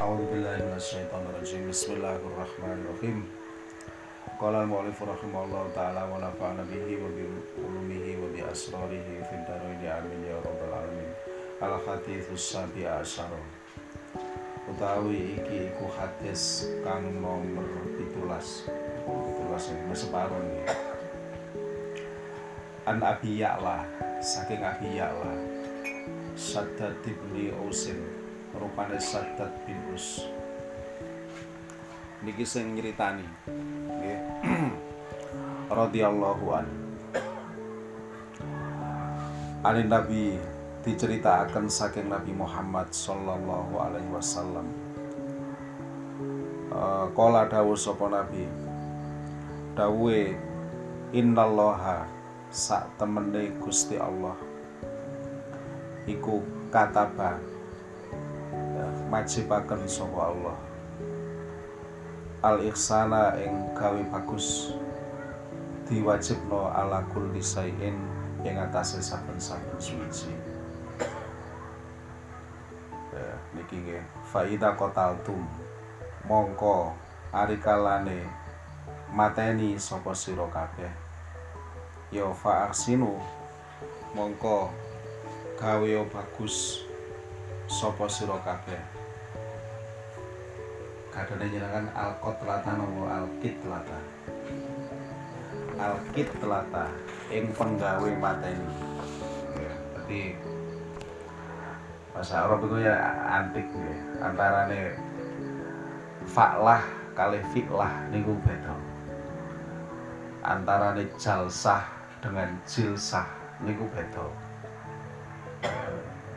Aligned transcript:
A'udzubillahiminasyaitonirrojim 0.00 1.68
Bismillahirrahmanirrahim. 1.68 3.28
Qala 4.40 4.64
al-mu'alif 4.64 4.96
rahimahullah 4.96 5.76
ta'ala 5.76 6.08
wa 6.08 6.16
nafa'ana 6.16 6.64
bihi 6.64 6.96
wa 7.04 7.12
bi 7.12 7.28
ulumihi 7.60 8.16
wa 8.16 8.32
bi 8.32 8.40
asrarihi 8.40 9.20
fid 9.28 9.44
daraini 9.44 9.92
amin 9.92 10.24
ya 10.24 10.40
rabbal 10.40 10.72
alamin. 10.72 11.04
Al-hadithus 11.60 12.40
sabi 12.40 12.88
asyar 12.88 13.28
Utawi 14.72 15.36
iki 15.36 15.68
iku 15.68 15.92
hadis 15.92 16.72
kang 16.80 17.04
nomor 17.20 17.68
17 18.00 18.72
17 19.04 19.84
ini 19.84 19.92
separuh 19.92 20.40
ini. 20.40 20.64
An 22.88 23.04
Abi 23.04 23.44
Ya'la 23.44 23.84
saking 24.24 24.64
Abi 24.64 24.96
Ya'la 24.96 25.36
Saddad 26.40 26.96
ibn 27.04 27.52
Usin 27.68 28.19
rupane 28.54 28.98
Saddad 28.98 29.52
bin 29.66 29.78
Us. 29.94 30.26
Niki 32.20 32.44
sing 32.44 32.76
nyritani 32.76 33.24
nggih. 33.46 34.18
Radhiyallahu 35.80 36.46
an 36.50 36.66
Ani 39.60 39.84
Nabi 39.84 40.40
diceritakan 40.80 41.68
saking 41.68 42.08
Nabi 42.08 42.32
Muhammad 42.32 42.88
sallallahu 42.96 43.76
alaihi 43.76 44.08
wasallam. 44.08 44.64
Uh, 46.72 47.12
Kala 47.12 47.44
dawuh 47.44 47.76
sapa 47.76 48.08
Nabi? 48.08 48.48
Dawuhe 49.76 50.32
innallaha 51.12 52.08
sak 52.48 52.88
temene 52.96 53.52
Gusti 53.60 54.00
Allah. 54.00 54.32
Iku 56.08 56.40
kataba 56.72 57.36
majibaken 59.10 59.90
sapa 59.90 60.30
Allah. 60.30 60.56
Al 62.46 62.62
ihsana 62.62 63.34
ing 63.42 63.74
gawe 63.74 64.00
bagus. 64.14 64.72
Diwajibno 65.90 66.70
ala 66.70 67.02
kulli 67.10 67.42
sayin 67.42 67.98
ing 68.46 68.54
atase 68.54 69.02
saben-saben 69.02 69.74
suci. 69.82 70.30
Ya, 73.10 73.34
niki 73.58 73.82
nggih. 73.82 74.06
Faida 74.30 74.78
qataltum 74.78 75.42
mongko 76.30 76.94
ari 77.34 77.58
kalane 77.58 78.22
mateni 79.10 79.74
sapa 79.74 80.14
sira 80.14 80.46
kabeh. 80.46 80.94
Ya 82.14 82.30
fa'arsinu 82.30 83.18
mongko 84.14 84.70
gawe 85.58 85.90
bagus 86.14 86.86
sapa 87.66 88.06
sira 88.06 88.38
kabeh 88.46 88.99
kadane 91.10 91.46
jenengan 91.50 91.86
alqatlata 91.94 92.70
nopo? 92.78 93.06
Alqitlata 93.10 93.98
alqitlata 95.80 96.84
ing 97.32 97.48
penggawe 97.56 98.10
mateni 98.20 98.68
ya 99.56 99.72
berarti 99.96 100.20
bahasa 102.12 102.44
Arab 102.44 102.60
itu 102.68 102.76
ya 102.84 102.94
antik 103.24 103.64
ya. 103.72 103.96
Antarane 104.20 104.92
fa'lah 106.28 106.82
kali 107.16 107.40
fi'lah 107.54 108.12
niku 108.12 108.36
beda. 108.44 108.74
Antarane 110.44 111.08
jalsah 111.16 111.80
dengan 112.20 112.52
jilsah 112.68 113.24
niku 113.64 113.88
beda. 113.88 114.26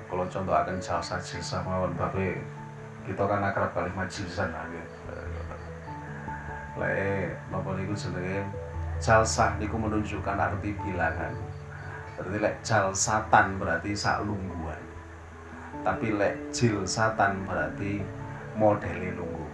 Kalau 0.07 0.25
contoh 0.29 0.55
akan 0.55 0.77
jalsah 0.79 1.19
jilsah 1.19 1.59
mawon 1.67 1.91
tapi 1.99 2.37
kita 3.03 3.23
kan 3.23 3.43
akrab 3.43 3.71
kali 3.75 3.91
majlisan 3.91 4.49
gitu. 4.51 5.13
Lek 6.79 7.35
napa 7.51 7.69
niku 7.75 7.93
jenenge? 7.93 8.47
Jalsah 9.03 9.59
niku 9.59 9.75
menunjukkan 9.75 10.39
arti 10.39 10.71
bilangan. 10.79 11.35
Berarti 12.15 12.37
lek 12.39 12.55
jalsatan 12.63 13.59
berarti 13.59 13.91
sak 13.97 14.23
lungguan 14.23 14.93
tapi 15.83 16.15
lek 16.15 16.39
jilsatan 16.55 17.43
berarti 17.43 17.99
modele 18.55 19.11
lunggu 19.19 19.47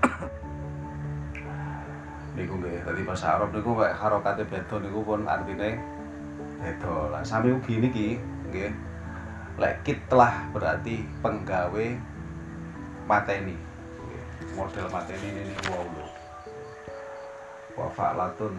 niku 2.40 2.54
nggih 2.56 2.80
tadi 2.80 3.00
bahasa 3.04 3.36
Arab 3.36 3.52
niku 3.52 3.76
kayak 3.76 4.00
harokate 4.00 4.48
beda 4.48 4.80
niku 4.80 5.04
pun 5.04 5.28
artine 5.28 5.76
beda 6.60 7.12
lah. 7.12 7.22
Sami 7.24 7.52
ugi 7.52 7.80
niki 7.80 8.08
nggih. 8.48 8.72
Lek 9.60 9.84
kitlah 9.84 10.48
berarti 10.56 11.04
penggawe 11.20 11.86
mateni. 13.10 13.58
Model 14.54 14.86
mateni 14.86 15.28
ini 15.34 15.54
wow 15.66 15.82
lho 15.82 16.06
wa 17.78 17.86
fa'latun 17.90 18.54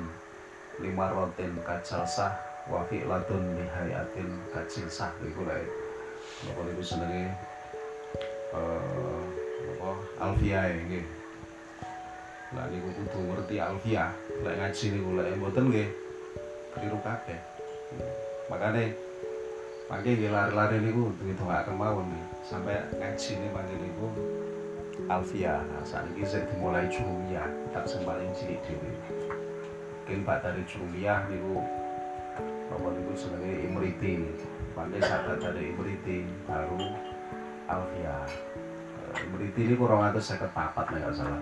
lima 0.84 1.14
rotin 1.14 1.52
kajalsah 1.62 2.32
wa 2.68 2.82
fi'latun 2.90 3.60
nihayatin 3.60 4.28
kajilsah 4.50 5.12
niku 5.20 5.46
lek 5.46 5.68
napa 6.48 6.62
niku 6.64 6.84
senenge 6.84 7.32
eh 8.56 9.24
apa 9.78 9.92
alfiah 10.26 10.68
nggih. 10.68 11.06
Lah 12.56 12.66
niku 12.72 12.90
kudu 12.98 13.20
ngerti 13.30 13.56
alfiah 13.62 14.10
lek 14.42 14.56
ngaji 14.58 14.86
niku 14.96 15.10
lek 15.16 15.38
mboten 15.38 15.66
nggih 15.70 15.90
keliru 16.76 16.98
kabeh. 17.04 17.40
Makane 18.48 18.96
mangke 19.92 20.18
nggih 20.18 20.32
lari-lari 20.32 20.78
niku 20.82 21.12
ditongakaken 21.24 21.76
mawon 21.76 22.08
nih 22.10 22.26
sampai 22.48 22.80
ngaji 22.96 23.30
ini 23.38 23.48
mangke 23.52 23.76
niku 23.76 24.08
alfiah 25.10 25.64
nah 25.66 25.84
saat 25.88 26.06
ini 26.14 26.28
saya 26.28 26.46
dimulai 26.52 26.86
jurumiyah 26.92 27.48
tak 27.74 27.88
paling 28.06 28.30
cilik 28.36 28.60
dhewe 28.68 28.92
mungkin 30.02 30.28
pak 30.28 30.44
dari 30.44 30.62
jurumiyah 30.68 31.26
niku 31.32 31.64
apa 32.72 32.88
niku 32.94 33.14
senenge 33.16 33.54
imriti 33.66 34.28
mangke 34.78 35.00
saat 35.02 35.40
dari 35.40 35.74
imriti 35.74 36.28
baru 36.46 36.82
alfiah 37.72 38.28
imriti 39.18 39.72
niku 39.72 39.90
254 39.90 40.52
nek 40.94 41.02
gak 41.08 41.16
salah 41.16 41.42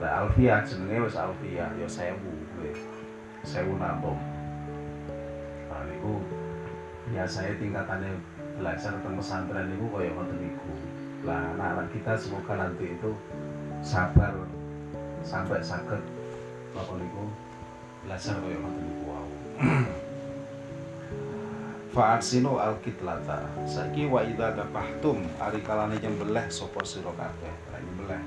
Lah 0.00 0.24
Alfia 0.24 0.64
jenenge 0.64 1.04
wis 1.04 1.12
Alfia 1.12 1.68
ya 1.76 1.86
kowe. 2.16 2.70
Sewu 3.44 3.76
nambung. 3.76 4.16
Nah 5.68 5.84
niku 5.84 6.24
biasanya 7.12 7.52
tingkatannya 7.60 8.16
belajar 8.56 8.96
tentang 8.96 9.20
pesantren 9.20 9.68
niku 9.68 9.92
kaya 9.92 10.08
ngoten 10.16 10.40
niku. 10.40 10.49
Lah 11.20 11.52
anak-anak 11.52 11.92
kita 11.92 12.16
semoga 12.16 12.56
nanti 12.56 12.96
itu 12.96 13.12
sabar 13.84 14.32
sampai 15.20 15.60
sakit 15.60 16.00
apa 16.72 16.92
niku? 16.96 17.24
Belajar 18.08 18.40
kaya 18.40 18.56
ngoten 18.56 18.82
niku 18.88 19.04
wau. 19.04 19.28
Fa'arsinu 21.90 22.54
al-kitlata 22.54 23.50
Saiki 23.66 24.06
wa 24.06 24.22
idha 24.22 24.54
gabahtum 24.54 25.26
Ari 25.42 25.58
kalane 25.66 25.98
nyembelih 25.98 26.46
sopo 26.46 26.86
siro 26.86 27.10
kabeh? 27.18 27.50
Lah 27.50 27.80
nyembelih 27.82 28.22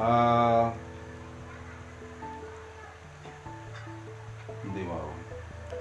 uh, 0.00 0.72
Endi 4.64 4.82
mau 4.88 5.25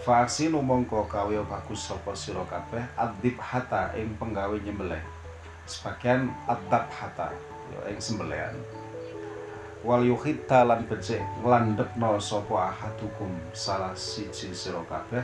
Faksinu 0.03 0.59
mongko 0.59 1.07
gawe 1.07 1.35
bagus 1.47 1.87
sapa 1.87 2.11
sira 2.11 2.43
kabeh 2.51 2.83
adib 2.99 3.39
hata 3.39 3.95
ing 3.95 4.11
penggawe 4.19 4.57
nyembelih. 4.59 4.99
Sebagian 5.63 6.27
adab 6.51 6.91
hata 6.91 7.31
ing 7.87 7.97
sembelihan. 8.01 8.51
Wal 9.85 10.03
yukhita 10.03 10.65
lan 10.67 10.83
becik 10.89 11.23
nglandhekno 11.39 12.19
sapa 12.19 12.75
ahadukum 12.75 13.31
salah 13.55 13.95
siji 13.95 14.51
sira 14.51 14.83
kabeh 14.89 15.23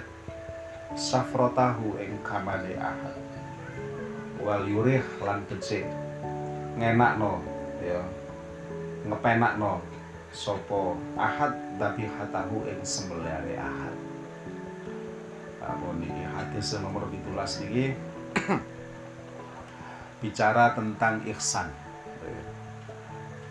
safrotahu 0.95 1.99
ing 1.99 2.15
kamane 2.23 2.77
ahad. 2.79 3.17
Wal 4.39 4.65
yurih 4.69 5.03
lan 5.19 5.43
becik 5.51 5.83
ngenakno 6.79 7.43
ya 7.83 7.99
ngepenakno 9.03 9.83
sapa 10.31 10.95
ahad 11.19 11.53
tapi 11.75 12.07
ing 12.69 12.79
sembelihane 12.85 13.57
ahad 13.59 14.10
Niki 15.97 16.23
hadis 16.23 16.75
nomor 16.79 17.07
17 17.09 17.67
niki 17.67 17.85
bicara 20.21 20.71
tentang 20.77 21.19
ihsan. 21.35 21.67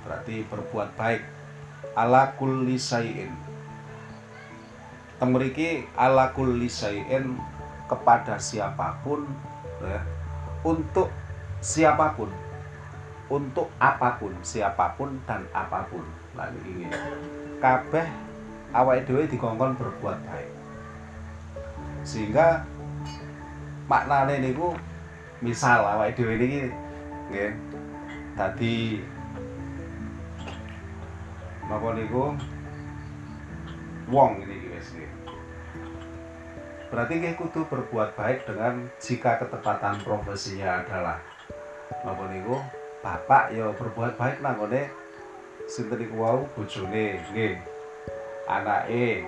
Berarti 0.07 0.47
berbuat 0.49 0.97
baik. 0.97 1.23
Ala 1.99 2.33
kulli 2.39 2.79
syai'in. 2.79 3.35
Temriki 5.21 5.85
ala 5.99 6.33
kulli 6.33 6.71
syai'in 6.71 7.37
kepada 7.91 8.39
siapa 8.39 9.03
pun 9.03 9.27
ya, 9.83 10.01
untuk 10.65 11.11
siapa 11.61 12.17
pun. 12.17 12.31
Untuk 13.31 13.71
apa 13.79 14.19
pun 14.19 14.33
siapa 14.41 14.97
pun 14.97 15.19
dan 15.29 15.45
apa 15.53 15.85
pun. 15.91 16.03
Lagi 16.39 16.59
ini. 16.65 16.89
Kabeh 17.61 18.07
awake 18.71 19.05
dhewe 19.05 19.27
dikongkon 19.27 19.75
berbuat 19.77 20.19
baik 20.31 20.60
sehingga 22.03 22.65
maknane 23.91 24.41
niku 24.41 24.73
misal 25.41 25.83
awake 25.83 26.17
dhewe 26.17 26.37
niki 26.37 26.61
nggih 27.31 27.53
dadi 28.37 28.77
napa 31.71 31.89
niku? 31.95 32.35
Wong 34.11 34.43
ini 34.43 34.75
nggih. 34.75 35.11
Berarti 36.91 37.13
nggih 37.23 37.39
kudu 37.39 37.63
berbuat 37.71 38.19
baik 38.19 38.43
dengan 38.43 38.91
jika 38.99 39.39
ketepatan 39.39 40.03
profesinya 40.03 40.83
adalah 40.83 41.19
napa 42.03 42.27
niku? 42.29 42.59
Bapak 43.01 43.55
ya 43.57 43.71
berbuat 43.73 44.21
baik 44.21 44.45
nanggone 44.45 44.91
sinten 45.71 45.99
niku 45.99 46.21
wau? 46.21 46.45
Bojone 46.59 47.23
nggih 47.31 47.55
anake 48.51 49.25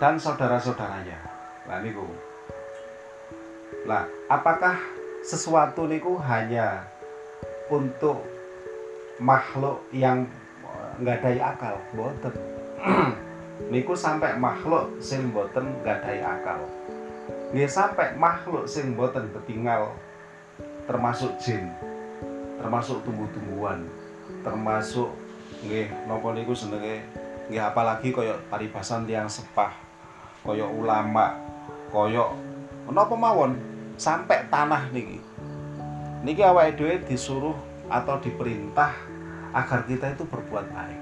dan 0.00 0.16
saudara-saudaranya 0.16 1.29
nah 1.70 1.78
niku. 1.78 2.02
Lah 3.86 4.10
apakah 4.26 4.74
sesuatu 5.22 5.86
niku 5.86 6.18
hanya 6.18 6.82
untuk 7.70 8.26
makhluk 9.22 9.78
yang 9.94 10.26
nggak 10.98 11.22
ada 11.22 11.54
akal? 11.54 11.74
Boten 11.94 12.34
niku 13.72 13.94
sampai 13.94 14.34
makhluk 14.34 14.98
sing 14.98 15.30
boten 15.30 15.78
nggak 15.86 16.02
ada 16.02 16.34
akal. 16.34 16.60
Nggih 17.54 17.70
sampai 17.70 18.18
makhluk 18.18 18.66
sing 18.66 18.98
boten 18.98 19.30
ketinggal 19.30 19.94
termasuk 20.90 21.30
jin 21.38 21.70
termasuk 22.58 22.98
tumbuh-tumbuhan 23.06 23.86
termasuk 24.42 25.14
nggih 25.62 25.86
napa 26.10 26.34
niku 26.34 26.50
senenge 26.50 27.06
nggih 27.46 27.62
apalagi 27.62 28.10
koyok 28.10 28.50
paribasan 28.50 29.06
tiang 29.06 29.30
sepah 29.30 29.70
koyok 30.42 30.66
ulama 30.74 31.49
koyok 31.90 32.30
napa 32.90 33.14
mawon 33.14 33.54
sampai 33.94 34.46
tanah 34.50 34.90
niki 34.90 35.22
niki 36.26 36.42
awake 36.42 36.74
dhewe 36.74 36.94
disuruh 37.06 37.54
atau 37.90 38.18
diperintah 38.18 38.94
agar 39.50 39.82
kita 39.86 40.14
itu 40.14 40.24
berbuat 40.26 40.66
baik 40.70 41.00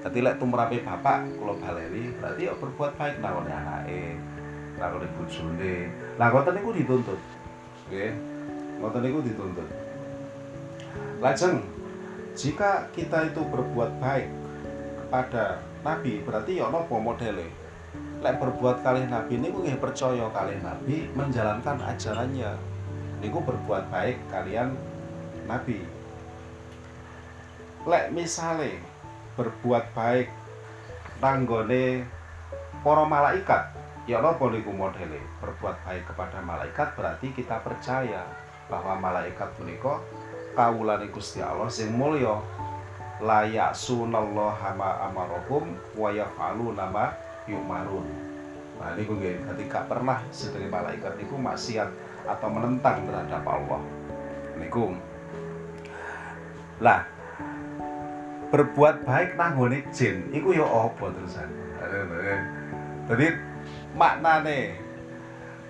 Jadi 0.00 0.24
lek 0.24 0.40
tumrape 0.40 0.80
bapak 0.80 1.28
kula 1.36 1.60
baleri 1.60 2.08
berarti 2.16 2.48
ya 2.48 2.56
berbuat 2.56 2.96
baik 2.96 3.20
nangone 3.20 3.52
anake, 3.52 4.16
nangone 4.80 5.04
bojone. 5.12 5.92
Lah 6.16 6.32
ngoten 6.32 6.56
niku 6.56 6.72
dituntut. 6.72 7.20
Nggih. 7.92 8.16
Ngoten 8.80 9.00
niku 9.04 9.20
dituntut. 9.20 9.68
Lajeng 11.20 11.60
jika 12.32 12.88
kita 12.96 13.28
itu 13.28 13.44
berbuat 13.44 14.00
baik 14.00 14.32
kepada 15.04 15.60
nabi 15.84 16.24
berarti 16.24 16.64
ya 16.64 16.72
napa 16.72 16.96
modele 16.96 17.59
lek 18.20 18.36
berbuat 18.36 18.84
kali 18.84 19.08
nabi 19.08 19.40
niku 19.40 19.64
nggih 19.64 19.80
percaya 19.80 20.28
kali 20.28 20.60
nabi 20.60 21.08
menjalankan 21.16 21.80
ajarannya. 21.80 22.52
Niku 23.24 23.40
berbuat 23.40 23.88
baik 23.88 24.20
kalian 24.28 24.76
nabi. 25.48 25.80
Lek 27.88 28.12
misale 28.12 28.76
berbuat 29.40 29.96
baik 29.96 30.28
tanggone 31.16 32.04
para 32.84 33.04
malaikat 33.08 33.72
ya 34.04 34.20
napa 34.20 34.44
niku 34.52 34.68
modele? 34.68 35.20
Berbuat 35.40 35.80
baik 35.88 36.04
kepada 36.12 36.44
malaikat 36.44 36.92
berarti 36.92 37.32
kita 37.32 37.64
percaya 37.64 38.28
bahwa 38.68 39.00
malaikat 39.00 39.48
punika 39.56 39.96
kawulane 40.52 41.08
Gusti 41.08 41.40
Allah 41.40 41.72
sing 41.72 41.96
mulya 41.96 42.36
layak 43.20 43.72
sunallaha 43.72 44.76
ma 44.76 45.08
amarohum 45.08 45.72
wa 45.96 46.08
yaf'alu 46.12 46.72
nama 46.76 47.12
yumarun 47.50 48.06
nah 48.80 48.96
niku 48.96 49.12
nggih 49.12 49.44
ketika 49.44 49.84
pernah 49.84 50.24
sedaya 50.32 50.64
malaikat 50.72 51.12
niku 51.20 51.36
maksiat 51.36 51.92
atau 52.24 52.48
menentang 52.52 53.04
terhadap 53.04 53.44
Allah. 53.44 53.80
Niku. 54.56 54.96
Lah 56.80 57.04
berbuat 58.50 59.06
baik 59.06 59.38
nanggone 59.38 59.86
jin 59.94 60.26
iku 60.34 60.50
ya 60.50 60.66
apa 60.66 61.06
terusan? 61.14 61.48
Jadi 63.06 63.26
maknane 63.94 64.74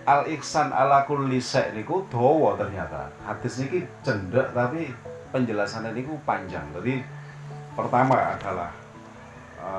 al 0.09 0.25
ihsan 0.33 0.73
ala 0.73 1.05
kulli 1.05 1.43
niku 1.77 2.07
dawa 2.09 2.57
ternyata. 2.57 3.13
Hadis 3.27 3.63
niki 3.63 3.85
cendek 4.07 4.55
tapi 4.57 4.91
penjelasannya 5.31 5.95
niku 5.95 6.19
panjang. 6.23 6.65
Jadi 6.79 7.05
pertama 7.77 8.39
adalah 8.39 8.80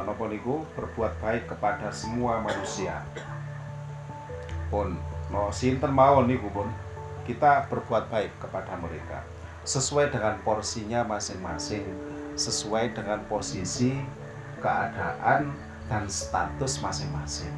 nopo 0.06 0.30
niku 0.30 0.66
berbuat 0.78 1.18
baik 1.22 1.50
kepada 1.52 1.90
semua 1.90 2.42
manusia. 2.42 3.02
Pun 4.70 4.96
no 5.34 5.50
sinten 5.50 5.92
mawon 5.92 6.30
niku 6.30 6.48
pun? 6.54 6.70
Kita 7.26 7.70
berbuat 7.70 8.10
baik 8.10 8.38
kepada 8.42 8.78
mereka. 8.78 9.22
Sesuai 9.62 10.10
dengan 10.10 10.42
porsinya 10.42 11.06
masing-masing 11.06 11.86
sesuai 12.36 12.96
dengan 12.96 13.20
posisi 13.28 14.00
keadaan 14.64 15.52
dan 15.92 16.04
status 16.08 16.80
masing-masing. 16.80 17.52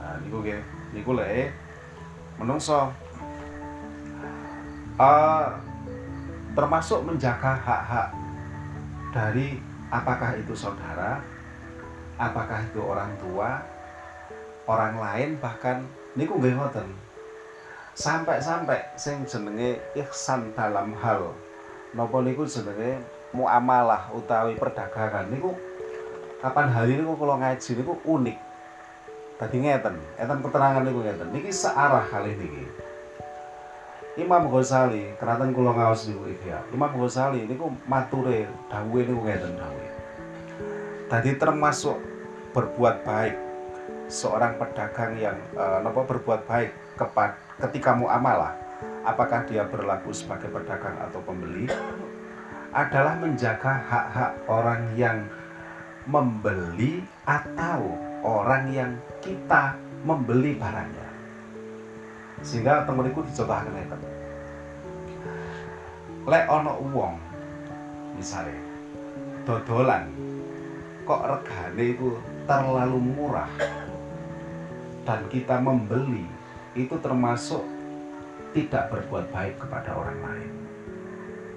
Nah 0.00 0.16
niku 0.24 0.40
nggih. 0.40 0.60
Niku 0.94 1.12
lek 1.18 1.52
menungso. 2.40 2.92
Uh, 4.96 5.52
termasuk 6.56 7.04
menjaga 7.04 7.52
hak-hak 7.52 8.16
dari 9.12 9.60
apakah 9.92 10.40
itu 10.40 10.56
saudara 10.56 11.20
apakah 12.16 12.64
itu 12.64 12.80
orang 12.80 13.12
tua 13.20 13.60
orang 14.66 14.94
lain 14.96 15.30
bahkan 15.36 15.84
niku 16.16 16.40
nggih 16.40 16.56
ngoten 16.56 16.88
sampai-sampai 17.96 18.96
sing 18.96 19.24
jenenge 19.28 19.80
ihsan 19.96 20.52
dalam 20.56 20.96
hal 21.00 21.32
napa 21.92 22.18
niku 22.24 22.48
jenenge 22.48 23.00
muamalah 23.36 24.08
utawi 24.16 24.56
perdagangan 24.56 25.28
niku 25.28 25.52
kapan 26.40 26.68
hari 26.72 26.96
niku 26.96 27.16
kalau 27.20 27.36
ngaji 27.36 27.70
niku 27.76 27.94
unik 28.04 28.38
tadi 29.36 29.56
ngeten 29.60 29.96
eten 30.16 30.38
keterangan 30.40 30.82
niku 30.84 31.00
ngeten 31.04 31.28
niki 31.32 31.52
searah 31.52 32.04
kali 32.08 32.32
niki 32.36 32.64
Imam 34.16 34.48
Ghazali, 34.48 35.12
keratan 35.20 35.52
kula 35.52 35.76
ngaos 35.76 36.08
niku 36.08 36.24
ya. 36.48 36.64
Imam 36.72 36.88
Ghazali 36.88 37.44
niku 37.44 37.68
mature 37.84 38.48
dawuhe 38.72 39.04
niku 39.04 39.20
ngeten 39.28 39.60
dawuhe. 39.60 39.95
Tadi 41.06 41.30
termasuk 41.38 41.98
berbuat 42.50 43.06
baik. 43.06 43.36
Seorang 44.06 44.54
pedagang 44.58 45.18
yang 45.18 45.38
uh, 45.58 45.82
napa 45.82 46.06
berbuat 46.06 46.46
baik 46.46 46.70
kepada 46.94 47.34
ketika 47.58 47.90
muamalah 47.98 48.54
apakah 49.02 49.42
dia 49.50 49.66
berlaku 49.66 50.14
sebagai 50.14 50.46
pedagang 50.50 50.94
atau 51.02 51.18
pembeli? 51.26 51.66
Adalah 52.70 53.18
menjaga 53.18 53.82
hak-hak 53.82 54.32
orang 54.46 54.82
yang 54.94 55.26
membeli 56.06 57.02
atau 57.26 57.98
orang 58.22 58.70
yang 58.70 58.90
kita 59.18 59.74
membeli 60.06 60.54
barangnya. 60.54 61.08
Sehingga 62.46 62.86
temen 62.86 63.10
iku 63.10 63.26
dicontohkan 63.26 63.74
ngeten 63.74 64.16
lek 66.26 66.42
ana 66.50 66.74
wong 66.90 67.14
misalnya 68.18 68.58
dodolan 69.46 70.10
kok 71.06 71.22
regane 71.22 71.94
itu 71.94 72.18
terlalu 72.50 72.98
murah? 72.98 73.48
Dan 75.06 75.22
kita 75.30 75.62
membeli 75.62 76.26
itu 76.74 76.98
termasuk 76.98 77.62
tidak 78.50 78.90
berbuat 78.90 79.30
baik 79.30 79.54
kepada 79.62 79.94
orang 79.94 80.18
lain. 80.18 80.52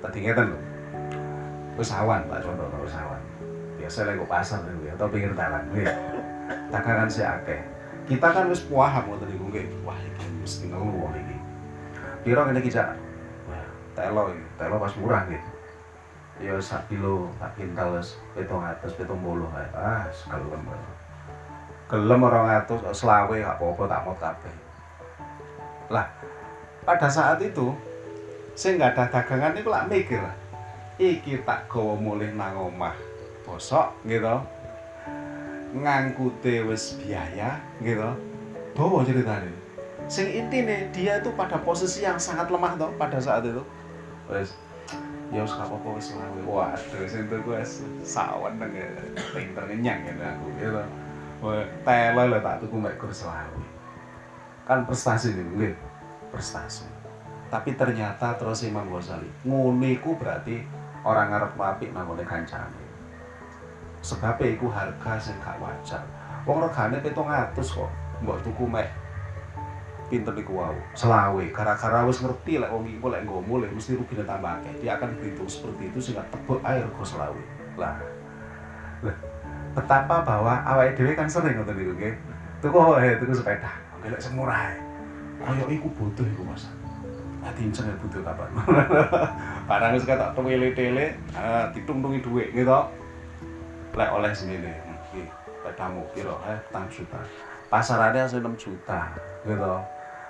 Tadi 0.06 0.18
ngeten 0.22 0.54
lho. 0.54 0.62
Usahawan 1.82 2.30
Pak 2.30 2.46
contoh 2.46 2.70
usahawan. 2.86 3.20
Biasa 3.82 4.06
lagi 4.06 4.22
pasar 4.30 4.62
ya 4.86 4.94
atau 4.94 5.10
pinggir 5.10 5.34
jalan 5.34 5.66
dagangan 6.70 7.10
si 7.10 7.26
akeh. 7.26 7.58
Kita 8.06 8.30
kan 8.30 8.54
wis 8.54 8.62
paham 8.70 9.04
ngoten 9.10 9.34
niku 9.34 9.50
nggih. 9.50 9.66
Wah 9.82 9.98
iki 9.98 10.28
mesti 10.46 10.70
ngono 10.70 11.10
iki. 11.18 11.38
Piro 12.22 12.46
ngene 12.46 12.62
iki 12.62 12.70
cak? 12.70 12.94
Telo 13.98 14.30
iki. 14.30 14.44
Telo 14.62 14.76
pas 14.78 14.94
murah 15.00 15.26
gitu 15.26 15.59
ya 16.40 16.56
sak 16.64 16.88
kilo 16.88 17.28
tak 17.36 17.52
kintal 17.60 18.00
wis 18.00 18.16
770 18.32 19.12
kae 19.52 19.68
ah 19.76 20.08
sekelem 20.16 20.64
gelem. 21.92 22.22
Orang 22.24 22.48
atus 22.48 22.80
selawe 22.96 23.36
gak 23.36 23.60
apa-apa 23.60 23.84
tak 23.92 24.04
mau 24.08 24.16
kabeh. 24.16 24.56
Lah 25.92 26.08
pada 26.88 27.12
saat 27.12 27.44
itu 27.44 27.76
saya 28.56 28.80
nggak 28.80 28.92
ada 28.96 29.04
dagangan 29.20 29.56
itu 29.60 29.70
lah 29.70 29.84
mikir 29.88 30.24
iki 31.00 31.44
tak 31.44 31.68
gawa 31.68 31.96
mulih 32.00 32.32
nang 32.32 32.56
omah 32.56 32.96
bosok 33.44 33.92
gitu. 34.08 34.40
Ngangkute 35.76 36.64
wis 36.66 36.96
biaya 37.04 37.60
gitu. 37.84 38.16
Bawa 38.80 39.04
ceritanya 39.04 39.52
sing 40.10 40.26
intine 40.32 40.90
dia 40.90 41.22
itu 41.22 41.30
pada 41.36 41.60
posisi 41.62 42.02
yang 42.02 42.18
sangat 42.18 42.48
lemah 42.50 42.80
toh 42.80 42.90
pada 42.96 43.20
saat 43.20 43.44
itu. 43.44 43.62
Wis 44.32 44.56
ya 45.30 45.46
wis 45.46 45.54
apa-apa 45.54 45.88
wis 45.94 46.18
lawe 46.18 46.42
waduh 46.42 47.06
sing 47.06 47.30
tuku 47.30 47.50
wis 47.54 47.86
sawen 48.02 48.58
nang 48.58 48.74
pinter 49.34 49.64
ngenyang 49.70 50.02
gitu 50.10 50.22
aku 50.26 50.46
gitu 50.58 50.82
telo 51.88 52.24
lho 52.28 52.40
tak 52.44 52.60
tuku 52.60 52.76
mek 52.76 53.00
selawe. 53.00 53.64
Kan 54.68 54.86
prestasi 54.86 55.34
nih 55.34 55.46
nggih 55.56 55.74
prestasi. 56.30 56.86
Tapi 57.50 57.74
ternyata 57.74 58.38
terus 58.38 58.62
Imam 58.68 58.86
Ghazali 58.92 59.26
ngene 59.48 59.98
iku 59.98 60.14
berarti 60.20 60.62
orang 61.02 61.34
ngarep 61.34 61.58
apik 61.58 61.90
nangone 61.96 62.22
kancane. 62.28 62.84
Sebab 64.06 64.38
iku 64.46 64.70
harga 64.70 65.18
sing 65.20 65.36
gak 65.42 65.58
wajar. 65.58 66.04
Wong 66.46 66.64
regane 66.64 67.02
700 67.02 67.56
kok 67.56 67.92
mbok 68.22 68.40
tuku 68.44 68.64
mek 68.68 68.88
pinter 70.10 70.34
iku 70.36 70.58
wau 70.58 70.78
selawe 70.98 71.46
gara-gara 71.54 72.04
wis 72.04 72.20
ngerti 72.20 72.58
lek 72.58 72.70
wong 72.74 72.90
iku 72.90 73.14
lek 73.14 73.24
nggo 73.24 73.46
mulih 73.46 73.70
mesti 73.70 73.96
rugine 73.96 74.26
tambah 74.26 74.60
akeh 74.60 74.74
dia 74.82 74.98
akan 74.98 75.14
berhitung 75.22 75.48
seperti 75.48 75.94
itu 75.94 76.00
sehingga 76.02 76.26
tebuk 76.34 76.60
air 76.66 76.82
rego 76.84 77.04
selawe 77.06 77.44
lah 77.78 77.96
lah 79.06 79.18
betapa 79.78 80.26
bahwa 80.26 80.54
awake 80.66 80.98
dhewe 80.98 81.14
kan 81.14 81.30
sering 81.30 81.56
ngoten 81.62 81.78
niku 81.78 81.94
nggih 81.96 82.16
tuku 82.60 82.76
wae 82.76 83.16
tuku 83.22 83.34
sepeda 83.38 83.72
golek 84.02 84.20
semurah 84.20 84.74
kaya 85.40 85.66
iku 85.72 85.88
butuh 85.96 86.26
iku 86.26 86.44
Mas 86.44 86.68
Ati 87.40 87.72
inceng 87.72 87.88
ya 87.88 87.96
butuh 88.04 88.20
kapan. 88.20 88.52
Barang 89.70 89.96
wis 89.96 90.04
ketok 90.04 90.36
tele-tele, 90.36 91.16
ah 91.32 91.72
ditungtungi 91.72 92.20
dhuwit 92.20 92.52
gitu. 92.52 92.80
Lek 93.96 94.10
oleh 94.12 94.32
semene. 94.36 94.76
Nggih, 95.16 95.28
pedamu 95.64 96.04
piro? 96.12 96.36
Eh, 96.44 96.60
4 96.68 96.92
juta. 96.92 97.20
Pasarannya 97.72 98.28
asli 98.28 98.44
6 98.44 98.60
juta, 98.60 99.16
gitu. 99.48 99.76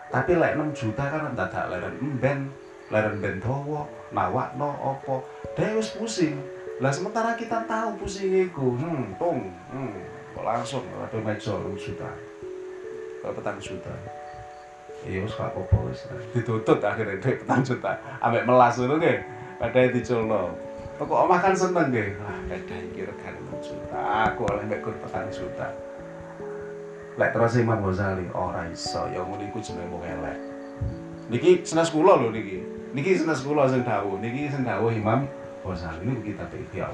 Tapi 0.10 0.32
lek 0.36 0.58
6 0.58 0.74
juta 0.74 1.04
kan 1.06 1.38
dadak 1.38 1.70
leren 1.70 1.96
emben, 2.02 2.50
leren 2.90 3.22
ben 3.22 3.38
dawa, 3.38 3.86
nawakno 4.10 4.74
apa. 4.82 5.22
Dhewe 5.54 5.80
wis 5.80 5.94
pusing. 5.94 6.42
Lah 6.82 6.90
sementara 6.90 7.38
kita 7.38 7.64
tahu 7.70 8.02
pusing 8.02 8.50
iku, 8.50 8.74
hmm, 8.74 9.20
tung, 9.22 9.54
hmm, 9.70 9.94
kok 10.34 10.46
langsung 10.46 10.82
ada 10.98 11.18
meja 11.22 11.54
6 11.54 11.78
juta. 11.78 12.10
Kok 13.22 13.34
petang 13.38 13.60
juta 13.60 13.94
iya 15.08 15.24
wis 15.24 15.32
gak 15.32 15.56
apa-apa 15.56 15.96
ditutut 16.36 16.80
akhirnya 16.84 17.24
duit 17.24 17.40
petang 17.40 17.64
juta 17.64 17.96
ambek 18.20 18.44
melas 18.44 18.76
ngono 18.76 19.00
nggih 19.00 19.24
padahal 19.56 19.96
diculno 19.96 20.44
Kok 21.00 21.16
omah 21.16 21.40
kan 21.40 21.56
seneng 21.56 21.96
nggih. 21.96 22.12
Wah, 22.20 22.36
beda 22.52 22.76
iki 22.92 23.08
regane 23.08 23.40
6 23.64 23.72
juta. 23.72 24.28
Aku 24.28 24.44
oleh 24.52 24.68
mek 24.68 24.84
petang 24.84 25.32
juta. 25.32 25.72
Lek 27.20 27.36
terus 27.36 27.60
Imam 27.60 27.84
Ghazali. 27.84 28.32
Ora 28.32 28.64
iso. 28.72 29.04
Ya 29.12 29.20
ngono 29.20 29.44
iku 29.44 29.60
jenenge 29.60 29.92
wong 29.92 30.04
elek. 30.08 30.38
Niki 31.28 31.68
senes 31.68 31.92
kula 31.92 32.16
lho 32.16 32.32
niki. 32.32 32.64
Niki 32.96 33.20
senes 33.20 33.44
kula 33.44 33.68
sing 33.68 33.84
dawuh. 33.84 34.16
Niki 34.24 34.48
sing 34.48 34.64
dawuh 34.64 34.88
Imam 34.88 35.28
Ghazali 35.68 36.08
niku 36.08 36.32
kita 36.32 36.48
Ihya 36.56 36.88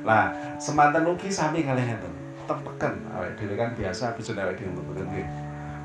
Lah, 0.00 0.34
semanten 0.60 1.08
ugi 1.08 1.32
sami 1.32 1.64
kalih 1.64 1.88
ngeten. 1.88 2.12
Tepeken. 2.44 2.94
Awake 3.16 3.32
dhewe 3.40 3.54
kan 3.56 3.72
biasa 3.72 4.12
bisa 4.12 4.36
awake 4.36 4.60
dhewe 4.60 4.76
tepeken 4.76 5.06
nggih. 5.08 5.28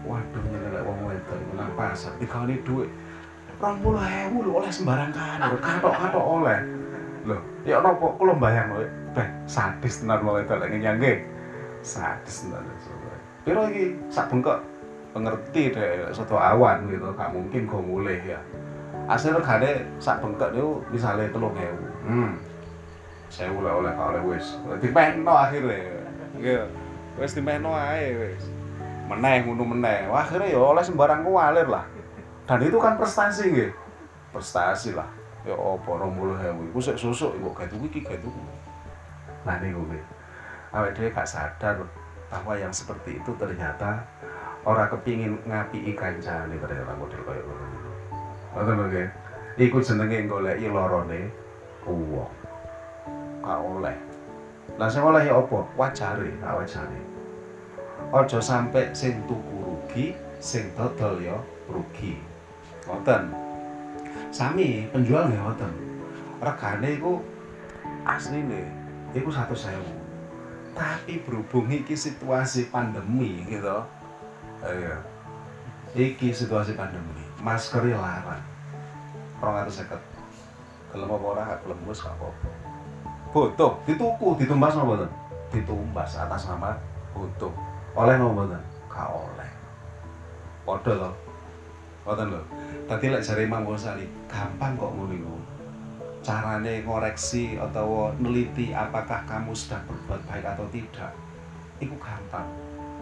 Waduh 0.03 0.43
nyelelek 0.51 0.83
wong 0.83 0.99
wedok 1.07 1.39
nang 1.55 1.71
pasar. 1.79 2.11
Dikawani 2.19 2.59
dhuwit 2.67 2.91
rong 3.55 3.79
puluh 3.79 4.03
ewu 4.03 4.43
lho 4.43 4.51
oleh 4.59 4.67
sembarang 4.67 5.15
kan 5.15 5.39
katok-katok 5.63 6.25
oleh. 6.27 6.59
Lho 7.23 7.39
ya 7.63 7.79
napa 7.79 8.03
kula 8.19 8.35
mbayang 8.35 8.67
lho 8.75 8.83
beh 9.15 9.27
sadis 9.47 10.03
tenan 10.03 10.27
wong 10.27 10.43
wedok 10.43 10.59
lek 10.59 10.75
ngenyang 10.75 10.99
sadis 11.85 12.49
tenan 12.49 12.65
piro 13.45 13.69
iki? 13.69 13.93
Sak 14.09 14.33
bengkok. 14.33 14.59
Pengerti 15.13 15.71
deh 15.71 16.09
soto 16.11 16.35
awan 16.35 16.89
gitu. 16.89 17.13
Gak 17.13 17.31
mungkin 17.31 17.69
kok 17.69 17.85
mulai 17.85 18.19
ya. 18.25 18.39
Asli 19.05 19.29
regane 19.31 19.85
sak 20.01 20.19
bengkok 20.19 20.49
niku 20.51 20.81
misale 20.89 21.29
3000 21.29 22.09
hmm. 22.09 22.31
Saya 23.29 23.53
oleh 23.53 23.71
oleh 23.71 23.93
oleh 23.93 24.21
wis. 24.33 24.57
Dimehno 24.81 25.31
akhirnya. 25.31 26.01
Nggih 26.35 26.65
wis 27.21 27.37
dimehno 27.37 27.71
ae 27.77 28.11
wis. 28.17 28.43
Meneh 29.05 29.45
ngono 29.45 29.63
meneh. 29.77 30.09
Wah 30.09 30.25
akhirnya 30.25 30.51
ya 30.51 30.59
oleh 30.59 30.81
sembarang 30.81 31.21
kualir 31.21 31.69
lah. 31.69 31.85
Dan 32.49 32.65
itu 32.65 32.81
kan 32.81 32.97
prestasi 32.97 33.53
nggih. 33.53 33.71
Prestasi 34.33 34.97
lah. 34.97 35.07
Ya 35.45 35.53
apa 35.53 35.91
20000 36.01 36.73
iku 36.73 36.79
sik 36.81 36.97
susuk 36.97 37.37
kok 37.37 37.69
iki 37.69 38.01
gak 38.01 38.17
tuku 38.25 38.41
nah 39.45 39.61
niku 39.61 39.77
nggih 39.85 40.01
awake 40.73 40.95
dhewe 40.97 41.09
gak 41.13 41.29
sadar 41.29 41.85
bahwa 42.31 42.53
yang 42.57 42.73
seperti 42.73 43.21
itu 43.21 43.31
ternyata 43.37 44.01
orang 44.65 44.89
kepingin 44.89 45.37
ngapi 45.45 45.93
kancane 45.93 46.57
ternyata 46.57 46.93
model 46.97 47.21
kaya 47.21 47.43
niku 47.45 47.85
ngoten 48.55 48.73
lho 48.79 48.85
nggih. 48.87 49.09
Iku 49.55 49.77
jenenge 49.83 50.27
goleki 50.27 50.67
lorone 50.71 51.21
wong. 51.87 52.31
Gak 53.43 53.59
oleh. 53.61 53.97
Lah 54.79 54.87
sing 54.87 55.03
oleh 55.03 55.27
ya 55.27 55.35
apa? 55.35 55.59
Wajare 55.75 56.31
wajare. 56.39 57.01
Ojo 58.11 58.39
sampai 58.39 58.91
sing 58.95 59.23
tuku 59.27 59.55
rugi 59.59 60.05
sing 60.39 60.71
dodol 60.75 61.19
ya 61.19 61.35
rugi. 61.67 62.19
Ngoten. 62.87 63.31
Sami 64.31 64.87
penjual 64.91 65.31
ya 65.31 65.39
ngoten. 65.39 65.71
Regane 66.43 66.95
iku 66.95 67.19
asline 68.07 68.67
iku 69.15 69.29
satu 69.31 69.55
sewu 69.55 70.04
tapi 70.75 71.23
berhubung 71.23 71.71
iki 71.71 71.95
situasi 71.95 72.67
pandemi 72.67 73.47
gitu 73.47 73.81
iya 74.61 74.99
iki 75.95 76.35
situasi 76.35 76.75
pandemi 76.75 77.25
masker 77.45 77.85
ya 77.85 78.01
larang. 78.01 78.41
Orang 79.37 79.61
harus 79.61 79.77
seket. 79.77 80.01
Gelem 80.89 81.13
apa 81.13 81.25
ora? 81.29 81.41
Gak 81.45 81.59
gelem 81.61 81.79
gak 81.85 82.09
apa-apa. 82.17 82.49
Butuh 83.29 83.71
dituku 83.85 84.39
ditumbas 84.41 84.73
apa 84.73 85.05
ditumbas 85.53 86.17
atas 86.17 86.47
nama 86.49 86.73
butuh 87.13 87.53
oleh 87.93 88.17
mau 88.17 88.33
mboten? 88.33 88.63
Gak 88.89 89.09
oleh. 89.13 89.51
Padha 90.65 90.93
to. 90.97 91.11
Mboten 92.07 92.27
lho. 92.33 92.41
Dadi 92.89 93.05
lek 93.13 93.21
jare 93.21 93.45
Imam 93.45 93.65
gampang 94.29 94.73
kok 94.77 94.91
ngono 94.93 95.13
carane 96.25 96.81
ngoreksi 96.81 97.53
atau 97.61 98.09
neliti 98.17 98.73
apakah 98.73 99.21
kamu 99.29 99.53
sedang 99.53 99.85
berbuat 99.85 100.21
baik 100.25 100.45
atau 100.57 100.65
tidak. 100.73 101.13
Itu 101.77 101.93
gampang. 102.01 102.49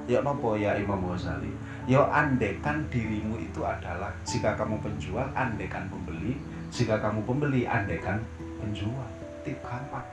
Ya 0.03 0.19
nopo 0.19 0.59
ya 0.59 0.75
Imam 0.75 0.99
Ghazali? 1.07 1.47
Ya 1.87 2.03
andekan 2.11 2.83
dirimu 2.91 3.39
itu 3.39 3.63
adalah 3.63 4.11
jika 4.27 4.59
kamu 4.59 4.75
penjual 4.83 5.23
andekan 5.31 5.87
pembeli. 5.87 6.35
Jika 6.67 6.99
kamu 6.99 7.23
pembeli 7.23 7.63
andekan 7.63 8.19
penjual. 8.59 9.07
Itu 9.47 9.55
gampang. 9.63 10.03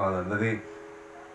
Oh, 0.00 0.24
jadi 0.32 0.56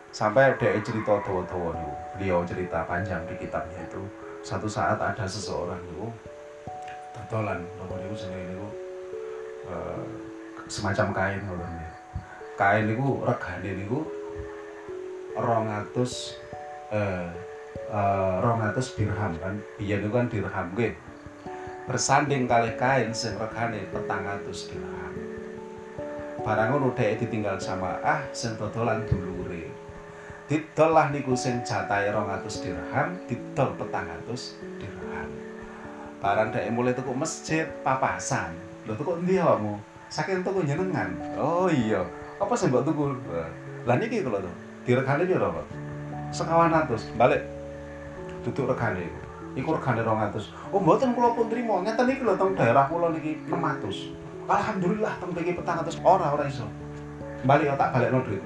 sampai 0.09 0.57
dia 0.57 0.81
cerita 0.81 1.21
tua-tua 1.21 1.77
beliau 2.17 2.43
cerita 2.43 2.83
panjang 2.83 3.23
di 3.25 3.35
kitabnya 3.39 3.79
itu 3.87 4.01
satu 4.43 4.67
saat 4.67 4.99
ada 4.99 5.23
seseorang 5.23 5.79
itu 5.81 6.05
tertolan 7.15 7.63
nopo 7.79 7.95
jenenge 7.95 8.51
niku 8.51 8.67
uh, 9.71 10.03
semacam 10.71 11.11
kain 11.11 11.43
ngono 11.43 11.67
kain 12.55 12.87
niku 12.87 13.19
regane 13.27 13.71
niku 13.75 14.07
200 15.35 15.91
eh 16.95 17.27
uh, 17.91 18.39
200 18.39 18.95
dirham 18.95 19.31
kan. 19.35 19.55
Biyen 19.75 19.99
niku 19.99 20.15
kan 20.15 20.31
dirham 20.31 20.67
nggih. 20.71 20.95
Bersanding 21.91 22.47
kali 22.47 22.71
kain 22.79 23.11
sing 23.11 23.35
regane 23.35 23.83
400 23.91 24.47
dirham. 24.71 25.13
Barang 26.41 26.67
ngono 26.71 26.95
dhek 26.95 27.19
ditinggal 27.19 27.59
sama 27.59 27.99
ah 27.99 28.23
sing 28.31 28.55
dodolan 28.55 29.03
dulure. 29.11 29.67
Didol 30.47 30.95
lah 30.95 31.11
niku 31.11 31.35
sing 31.35 31.67
jatahe 31.67 32.07
200 32.15 32.63
dirham 32.63 33.19
didol 33.27 33.75
400 33.75 34.79
dirham. 34.79 35.29
Barang 36.23 36.55
dhek 36.55 36.71
mulai 36.71 36.95
tuku 36.95 37.11
masjid 37.11 37.67
papasan. 37.83 38.55
Lho 38.87 38.95
tuku 38.95 39.19
endi 39.19 39.35
awakmu 39.35 39.90
saking 40.11 40.43
tuku 40.43 40.67
jenengan 40.67 41.15
oh 41.39 41.71
iya. 41.71 42.03
Apa 42.35 42.51
sih 42.51 42.67
mbok 42.67 42.83
tuku? 42.83 43.15
Lah 43.87 43.95
niki 43.95 44.19
kula 44.19 44.43
tuh 44.43 44.51
diregane 44.83 45.23
piro 45.23 45.55
Pak 45.55 45.65
sekawan 46.35 46.75
atus 46.75 47.07
balik. 47.15 47.39
Duduk 48.43 48.75
regane. 48.75 49.07
Iku 49.55 49.71
regane 49.71 50.03
200 50.03 50.75
oh 50.75 50.79
mboten 50.83 51.15
kula 51.15 51.31
pun 51.31 51.47
trimo. 51.47 51.79
Ngeten 51.79 52.11
iki 52.11 52.27
lho 52.27 52.35
teng 52.35 52.51
daerah 52.59 52.91
kula 52.91 53.15
niki 53.15 53.39
600 53.47 54.51
alhamdulillah 54.51 55.13
teng 55.23 55.31
mriki 55.31 55.55
400 55.55 56.03
ora 56.03 56.27
ora 56.35 56.43
iso. 56.43 56.67
Balik 57.47 57.71
tak 57.79 57.95
balekno 57.95 58.19
duit 58.27 58.43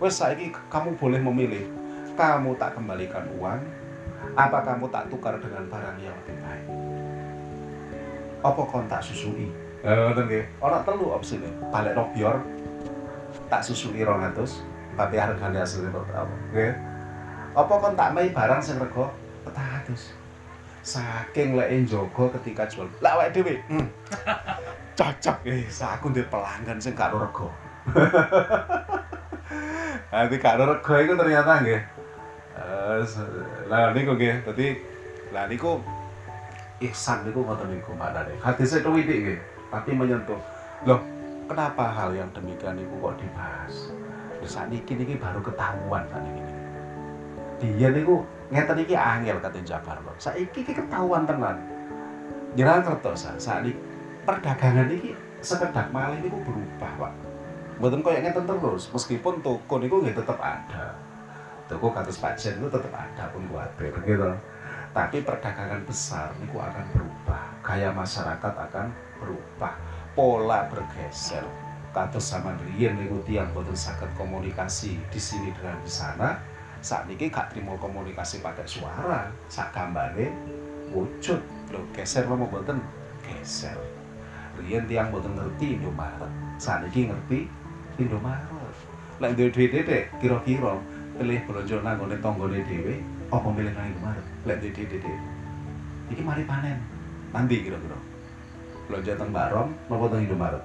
wes 0.00 0.16
saiki 0.16 0.48
kamu 0.72 0.96
boleh 0.96 1.20
memilih. 1.20 1.68
Kamu 2.16 2.56
tak 2.56 2.72
kembalikan 2.72 3.28
uang 3.36 3.60
apa 4.40 4.64
kamu 4.64 4.88
tak 4.88 5.12
tukar 5.12 5.36
dengan 5.36 5.68
barang 5.68 6.00
yang 6.00 6.16
lebih 6.24 6.36
baik? 6.40 6.66
Apa 8.40 8.60
kau 8.64 8.80
tak 8.88 9.04
susui 9.04 9.52
eh 9.86 9.94
ngoten 9.94 10.26
nggih. 10.26 10.44
Ana 10.58 10.82
telu 10.82 11.14
opsine 11.14 11.46
balik 11.70 11.94
no 11.94 12.10
bior 12.10 12.42
tak 13.46 13.62
susui 13.62 14.02
200 14.02 14.34
tapi 14.98 15.14
harganya 15.14 15.62
asli 15.62 15.86
berapa 15.86 16.26
nggih. 16.50 16.74
Apa 17.54 17.72
kon 17.78 17.94
tak 17.94 18.10
mai 18.10 18.34
barang 18.34 18.58
sing 18.58 18.82
rego 18.82 19.14
400 19.46 20.10
saking 20.82 21.54
lek 21.54 21.70
njogo 21.86 22.34
ketika 22.34 22.66
jual. 22.66 22.90
Lah 22.98 23.14
awake 23.14 23.38
dhewe 23.38 23.54
hmm. 23.70 23.86
cocok. 24.98 25.36
Eh 25.46 25.62
aku 25.70 26.10
ndek 26.10 26.26
pelanggan 26.34 26.82
sing 26.82 26.98
gak 26.98 27.14
rego 27.14 27.54
Nanti 30.10 30.36
karo 30.44 30.66
rego 30.66 30.94
itu 30.98 31.14
ternyata 31.14 31.62
nggih. 31.62 31.80
Eh 32.58 32.98
lah 33.70 33.94
niku 33.94 34.18
nggih 34.18 34.42
dadi 34.50 34.66
lah 35.30 35.46
niku 35.46 35.78
ihsan 36.82 37.22
niku 37.22 37.42
ngoten 37.42 37.72
niku 37.72 37.96
maknane 37.96 38.36
hadis 38.44 38.76
itu 38.76 38.90
widik 38.92 39.18
nggih 39.24 39.38
tapi 39.72 39.90
menyentuh. 39.94 40.38
Loh 40.86 41.00
kenapa 41.46 41.90
hal 41.90 42.14
yang 42.14 42.28
demikian 42.34 42.78
niku 42.78 42.94
kok 43.00 43.16
dibahas? 43.18 43.74
Saat 44.46 44.70
ini 44.70 44.78
niki 44.78 45.18
baru 45.18 45.42
ketahuan 45.42 46.06
saat 46.06 46.22
ini 46.22 46.38
dia 47.56 47.88
niku 47.90 48.22
ngeten 48.52 48.78
iki 48.84 48.94
angel 48.94 49.42
kata 49.42 49.58
Jabar 49.64 49.98
loh 50.06 50.14
saiki 50.22 50.62
iki 50.62 50.70
ketahuan 50.76 51.26
tenan 51.26 51.56
jenengan 52.54 52.84
kertos 52.84 53.26
saat 53.42 53.64
ini 53.64 53.74
perdagangan 54.22 54.86
ini 54.92 55.16
sekedar 55.40 55.86
malih 55.94 56.18
niku 56.18 56.42
berubah 56.42 56.92
pak. 56.98 57.12
Mboten 57.76 58.00
koyo 58.00 58.18
ngeten 58.18 58.48
terus, 58.48 58.88
meskipun 58.90 59.44
toko 59.44 59.78
niku 59.78 60.00
nggih 60.00 60.16
tetep 60.16 60.34
ada. 60.40 60.96
Toko 61.68 61.92
kados 61.92 62.18
Pak 62.18 62.34
Jen 62.34 62.58
itu 62.58 62.66
tetep 62.72 62.90
ada 62.90 63.28
pun 63.30 63.44
kuatir 63.52 63.92
gitu. 64.02 64.32
Tapi 64.96 65.20
perdagangan 65.22 65.84
besar 65.84 66.32
niku 66.40 66.56
akan 66.56 66.84
berubah, 66.96 67.42
gaya 67.60 67.92
masyarakat 67.92 68.54
akan 68.70 68.86
berubah, 69.20 69.74
pola 70.16 70.68
bergeser. 70.72 71.44
Kados 71.96 72.28
sama 72.28 72.52
riyen 72.60 73.00
niku 73.00 73.24
tiang 73.24 73.48
boten 73.56 73.72
saged 73.72 74.12
komunikasi 74.20 75.00
di 75.08 75.20
sini 75.20 75.48
dengan 75.56 75.80
di 75.80 75.88
sana. 75.88 76.36
Saat 76.84 77.08
ini 77.08 77.32
gak 77.32 77.56
terima 77.56 77.72
komunikasi 77.80 78.44
pakai 78.44 78.68
suara, 78.68 79.32
sak 79.48 79.72
gambare 79.72 80.28
wujud 80.92 81.40
lo 81.72 81.80
geser 81.96 82.28
mau 82.28 82.44
boten 82.44 82.78
geser. 83.24 83.74
Riyen 84.60 84.84
tiang 84.84 85.08
boten 85.08 85.32
ngerti 85.32 85.80
Indomaret, 85.80 86.28
saat 86.60 86.84
ini 86.92 87.08
ngerti 87.08 87.38
Indomaret. 87.96 88.76
Lek 89.16 89.32
duwe 89.32 89.48
duit 89.48 89.72
dek, 89.72 90.12
kira-kira 90.20 90.76
pilih 91.16 91.40
belanja 91.48 91.80
nang 91.80 91.96
ngene 91.96 92.20
tanggane 92.20 92.60
dhewe 92.68 93.00
apa 93.32 93.48
milih 93.48 93.72
nang 93.72 93.88
Indomaret? 93.88 94.26
Lek 94.44 94.60
duwe 94.60 94.84
dek. 94.84 95.04
Iki 96.12 96.20
mari 96.20 96.44
panen. 96.44 96.76
Nanti 97.32 97.64
kira-kira. 97.64 97.96
Belanja 98.86 99.18
teng 99.18 99.34
Barom 99.34 99.74
napa 99.90 100.04
teng 100.14 100.22
Indomaret? 100.22 100.62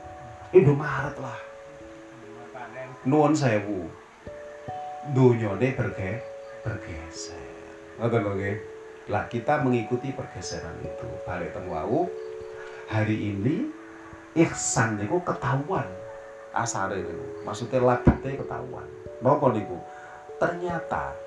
Indomaret 0.54 1.16
lah. 1.18 1.40
Nuwun 3.10 3.34
sewu. 3.34 3.90
Dunyane 5.18 5.74
berge 5.74 6.22
bergeser. 6.62 7.42
Ngoten 7.98 8.22
lho 8.22 8.32
nggih. 8.38 8.58
Lah 9.10 9.26
kita 9.26 9.66
mengikuti 9.66 10.14
pergeseran 10.14 10.78
itu. 10.86 11.10
Balik 11.26 11.58
teng 11.58 11.66
wau. 11.66 12.06
Hari 12.94 13.18
ini 13.34 13.66
ihsan 14.38 15.02
niku 15.02 15.18
ketahuan 15.26 15.90
asare 16.54 17.02
niku. 17.02 17.26
Maksudnya 17.42 17.82
labete 17.82 18.38
ketahuan. 18.38 18.86
Napa 19.26 19.50
niku? 19.50 19.82
Ternyata 20.38 21.18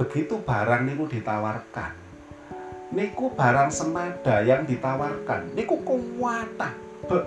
begitu 0.00 0.40
barang 0.40 0.88
niku 0.88 1.04
ditawarkan 1.04 2.01
niku 2.92 3.32
barang 3.32 3.72
senada 3.72 4.44
yang 4.44 4.68
ditawarkan 4.68 5.56
niku 5.56 5.80
kuwatah 5.80 6.76
be 7.08 7.24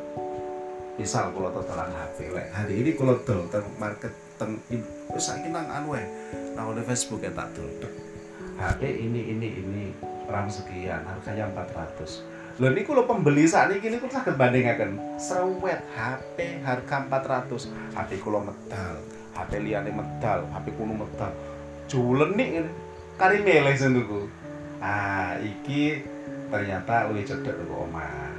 misal 0.96 1.34
kalau 1.34 1.50
totalan 1.50 1.90
HP 1.90 2.30
lek 2.32 2.48
hari 2.54 2.86
ini 2.86 2.92
kalau 2.94 3.18
dol 3.26 3.50
teng 3.50 3.66
market 3.82 4.14
teng 4.38 4.62
wis 5.12 5.26
saiki 5.26 5.50
nang 5.50 5.66
anu 5.68 5.98
nang 6.54 6.72
Facebook 6.86 7.26
ya 7.26 7.34
tak 7.34 7.50
dol 7.58 7.68
HP 8.62 9.10
ini 9.10 9.36
ini 9.36 9.48
ini 9.60 9.86
ram 10.30 10.48
sekian 10.48 11.02
harganya 11.04 11.50
400 11.52 12.36
Lho 12.56 12.72
niku 12.72 12.96
lho 12.96 13.04
pembeli 13.04 13.44
saat 13.44 13.68
ini 13.76 14.00
niku 14.00 14.08
saged 14.08 14.40
bandingaken. 14.40 15.20
Srewet 15.20 15.84
HP 15.92 16.64
harga 16.64 17.04
400. 17.04 17.68
HP 18.00 18.24
kula 18.24 18.48
medal, 18.48 18.96
HP 19.36 19.60
liyane 19.60 19.92
medal, 19.92 20.48
HP 20.56 20.72
kuno 20.80 21.04
medal. 21.04 21.36
Julenik 21.92 22.64
kari 23.20 23.44
milih 23.44 23.76
tuku. 23.76 24.45
Ah, 24.80 25.36
iki 25.40 26.04
ternyata 26.52 27.12
luwih 27.12 27.26
cedhek 27.28 27.56
kok 27.56 27.82
omah. 27.88 28.32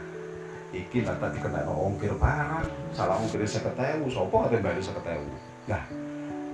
Iki 0.75 1.09
lah 1.09 1.17
tadi 1.17 1.41
kena 1.41 1.65
ongkir 1.65 2.13
barang, 2.19 2.67
salah 2.93 3.17
ongkir 3.17 3.41
50.000, 3.41 4.03
sapa 4.13 4.37
ate 4.45 4.61
bayar 4.61 4.77
50.000. 4.77 5.73
Nah, 5.73 5.83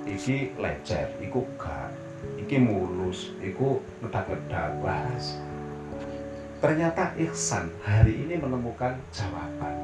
iki 0.07 0.55
lecet, 0.61 1.19
iku 1.19 1.43
gak. 1.59 1.91
Iki 2.39 2.57
mulus, 2.63 3.35
iku 3.43 3.83
ngedak-ngedak, 3.99 4.79
bahas 4.79 5.43
ternyata 6.63 7.11
Ihsan 7.19 7.75
hari 7.83 8.23
ini 8.23 8.39
menemukan 8.39 8.95
jawaban 9.11 9.75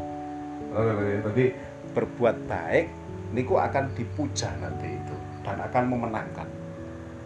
jadi 1.27 1.51
berbuat 1.91 2.47
baik 2.47 2.87
niku 3.35 3.59
akan 3.59 3.91
dipuja 3.99 4.47
nanti 4.63 4.95
itu 4.95 5.17
dan 5.43 5.59
akan 5.59 5.85
memenangkan 5.91 6.47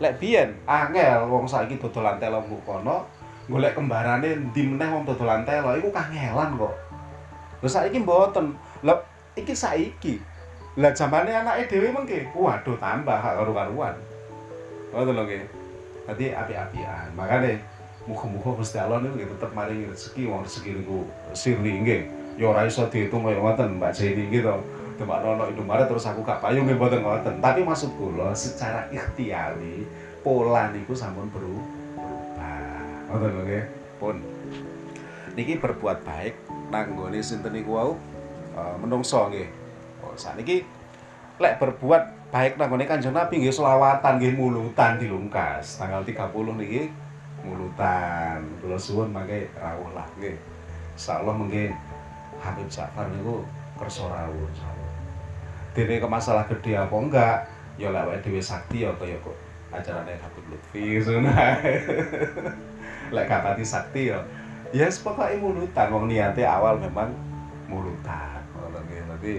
lek 0.02 0.18
biyen 0.18 0.50
angel 0.66 1.30
wong 1.30 1.46
saiki 1.46 1.78
dodolan 1.78 2.18
telo 2.18 2.42
kono 2.66 3.06
golek 3.46 3.78
kembarane 3.78 4.50
ndi 4.50 4.66
meneh 4.66 4.90
wong 4.90 5.06
dodolan 5.06 5.46
telo 5.46 5.78
iku 5.78 5.94
kangelan 5.94 6.58
kok. 6.58 6.74
Lho 7.62 7.68
saiki 7.70 8.02
mboten. 8.02 8.58
Lho 8.82 8.94
iki 9.38 9.54
saiki. 9.54 10.18
Lah 10.82 10.90
zamane 10.90 11.30
anake 11.30 11.70
dhewe 11.70 11.94
mengke 11.94 12.26
waduh 12.34 12.74
tambah 12.82 13.18
karu-karuan. 13.22 13.94
Ngoten 14.90 15.14
lho 15.14 15.22
nggih. 15.22 15.44
Dadi 16.02 16.34
api-apian 16.34 17.14
makane 17.14 17.62
muga-muga 18.10 18.58
Gusti 18.58 18.82
Allah 18.82 18.98
niku 18.98 19.22
maringi 19.54 19.86
rezeki 19.86 20.26
wong 20.26 20.42
rezeki 20.42 20.82
niku 20.82 21.06
sirli 21.30 21.78
nggih. 21.86 22.02
Ya 22.42 22.50
ora 22.50 22.66
iso 22.66 22.90
diitung 22.90 23.22
Mbak 23.78 23.92
Jenny 23.94 24.26
gitu. 24.34 24.58
Ono 25.00 25.44
Indomaret 25.48 25.88
terus 25.88 26.04
aku 26.04 26.20
gak 26.26 26.44
payung 26.44 26.68
nggih 26.68 26.76
mboten 26.76 27.00
ngoten. 27.00 27.40
Tapi 27.40 27.64
maksud 27.64 27.96
kula 27.96 28.36
secara 28.36 28.88
ikhtiari 28.92 29.86
pola 30.20 30.70
niku 30.70 30.92
sampun 30.92 31.30
berubah. 31.32 33.08
Ngoten 33.08 33.30
lho 33.32 33.42
nggih. 33.46 33.64
Pun 33.96 34.16
niki 35.32 35.56
berbuat 35.56 36.04
baik 36.04 36.34
nang 36.68 36.92
nggone 36.92 37.20
sinten 37.24 37.56
niku 37.56 37.76
wau 37.76 37.96
uh, 38.56 38.76
menungso 38.80 39.28
nggih. 39.32 39.48
Oh 40.04 40.14
sakniki 40.18 40.66
lek 41.40 41.56
berbuat 41.58 42.30
baik 42.32 42.56
nang 42.56 42.72
nggone 42.72 42.88
Kanjeng 42.88 43.12
Nabi 43.12 43.44
nggih 43.44 43.52
selawatan 43.52 44.16
nggih 44.16 44.32
mulutan 44.36 44.96
dilungkas 44.96 45.76
tanggal 45.76 46.00
30 46.00 46.32
niki 46.60 46.88
mulutan 47.42 48.40
kula 48.62 48.78
suwun 48.78 49.10
mangke 49.10 49.50
rawuh 49.58 49.90
lah 49.92 50.06
nggih 50.16 50.38
insyaallah 50.94 51.34
mungkin 51.34 51.74
Habib 52.38 52.68
Ja'far 52.70 53.10
niku 53.10 53.44
kersa 53.76 54.06
rawuh 54.06 54.48
dene 55.72 55.96
ke 56.00 56.08
masalah 56.08 56.44
gede 56.48 56.76
apa 56.76 56.96
enggak? 56.96 57.36
Ya 57.80 57.88
lek 57.88 58.04
awake 58.04 58.20
dhewe 58.28 58.42
sakti 58.52 58.84
ya 58.84 58.92
kaya 58.96 59.16
kok 59.20 59.36
acarane 59.72 60.12
Habib 60.20 60.44
Lutfi 60.52 61.00
ngono 61.00 61.32
lek 63.12 63.26
kapati 63.28 63.64
sakti 63.64 64.12
ya. 64.12 64.20
Ya 64.72 64.88
yes, 64.88 65.04
pokoknya 65.04 65.36
mulutan. 65.36 65.92
Wong 65.92 66.08
niate 66.08 66.48
awal 66.48 66.80
memang 66.80 67.12
mulutan 67.68 68.40
nggih. 68.88 69.02
Dadi 69.08 69.34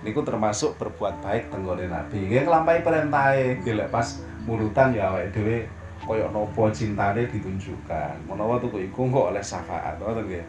niku 0.00 0.24
termasuk 0.24 0.76
berbuat 0.80 1.20
baik 1.20 1.52
tenggone 1.52 1.88
Nabi. 1.88 2.28
Nggih 2.28 2.48
nglampahi 2.48 2.80
perintahe 2.80 3.60
nggih 3.60 3.88
pas 3.92 4.20
mulutan 4.44 4.96
ya 4.96 5.12
awake 5.12 5.32
dhewe 5.36 5.58
kaya 6.00 6.26
nopo 6.32 6.68
cintane 6.72 7.28
ditunjukkan. 7.28 8.24
Menawa 8.24 8.56
tuku 8.56 8.88
iku 8.88 9.08
kok 9.08 9.36
oleh 9.36 9.44
syafaat 9.44 10.00
ngoten 10.00 10.24
nggih 10.28 10.44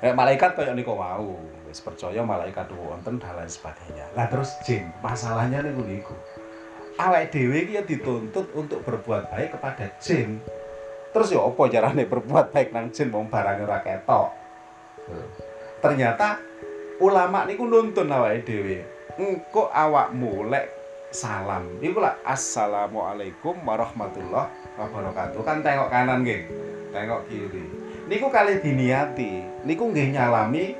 Kayak 0.00 0.16
malaikat 0.16 0.50
kayak 0.56 0.74
niku 0.80 0.96
wau 0.96 1.36
wis 1.70 1.78
percaya 1.78 2.18
malaikat 2.26 2.66
wonten 2.74 3.22
dan 3.22 3.32
lain 3.38 3.46
sebagainya 3.46 4.02
lah 4.18 4.26
terus 4.26 4.58
jin 4.66 4.90
masalahnya 4.98 5.62
niku 5.62 5.86
niku 5.86 6.14
awake 6.98 7.30
dhewe 7.30 7.62
iki 7.62 7.78
ya 7.78 7.82
dituntut 7.86 8.50
untuk 8.58 8.82
berbuat 8.82 9.30
baik 9.30 9.54
kepada 9.54 9.86
jin 10.02 10.42
terus 11.14 11.30
ya 11.30 11.46
apa 11.46 11.62
carane 11.70 12.10
berbuat 12.10 12.50
baik 12.50 12.74
nang 12.74 12.90
jin 12.90 13.14
wong 13.14 13.30
barang 13.30 13.62
ora 13.62 13.78
ketok 13.86 14.28
ternyata 15.78 16.42
ulama 16.98 17.46
niku 17.46 17.70
nuntun 17.70 18.10
awake 18.10 18.42
dhewe 18.42 18.82
engko 19.14 19.70
awakmu 19.70 20.50
lek 20.50 20.80
salam. 21.10 21.66
Iku 21.82 21.98
lah 21.98 22.14
assalamualaikum 22.22 23.58
warahmatullahi 23.66 24.78
wabarakatuh. 24.78 25.42
Kan 25.42 25.58
tengok 25.58 25.90
kanan 25.90 26.22
nggih. 26.22 26.46
Tengok 26.94 27.26
kiri. 27.26 27.66
Niku 28.06 28.30
kali 28.30 28.62
diniati, 28.62 29.42
niku 29.66 29.90
nggih 29.90 30.16
nyalami 30.16 30.76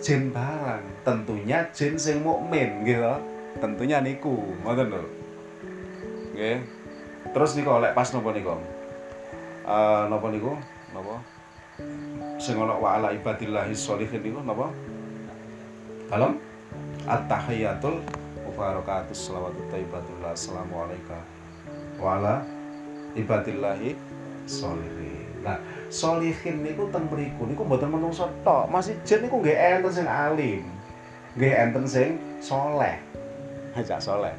jin 0.00 0.32
barang. 0.32 1.04
Tentunya 1.04 1.68
jin 1.72 1.94
sing 1.96 2.20
mukmin 2.20 2.84
gitu. 2.84 3.14
Tentunya 3.60 4.02
niku, 4.02 4.54
ngoten 4.64 4.90
lho. 4.90 5.08
Nggih. 6.34 6.58
Terus 7.32 7.50
niku 7.56 7.80
lek 7.80 7.94
pas 7.96 8.08
napa 8.12 8.30
niku? 8.34 8.54
Eh 9.64 10.02
napa 10.10 10.26
niku? 10.28 10.52
Napa? 10.92 11.16
Sing 12.38 12.58
ana 12.58 12.76
wa 12.76 12.98
ala 12.98 13.08
ibadillahi 13.14 13.72
sholihin 13.72 14.20
niku 14.20 14.40
napa? 14.42 14.68
Dalam 16.10 16.36
at-tahiyatul 17.04 18.00
wabarakatuh 18.54 19.12
salawatu 19.12 19.60
taibatullah 19.68 20.32
assalamualaikum 20.32 21.20
wala 21.98 22.46
ibadillahi 23.18 23.98
solihin 24.46 25.26
nah 25.42 25.58
solihin 25.94 26.66
niku 26.66 26.90
teng 26.90 27.06
mriku 27.06 27.46
niku 27.46 27.62
mboten 27.62 27.94
menungso 27.94 28.26
tok 28.42 28.66
masih 28.66 28.98
jin 29.06 29.22
niku 29.22 29.38
nggih 29.38 29.54
enten 29.54 29.92
sing 29.94 30.06
alim 30.10 30.66
nggih 31.38 31.54
enten 31.54 31.86
sing 31.86 32.18
soleh 32.42 32.98
aja 33.78 34.02
soleh 34.02 34.34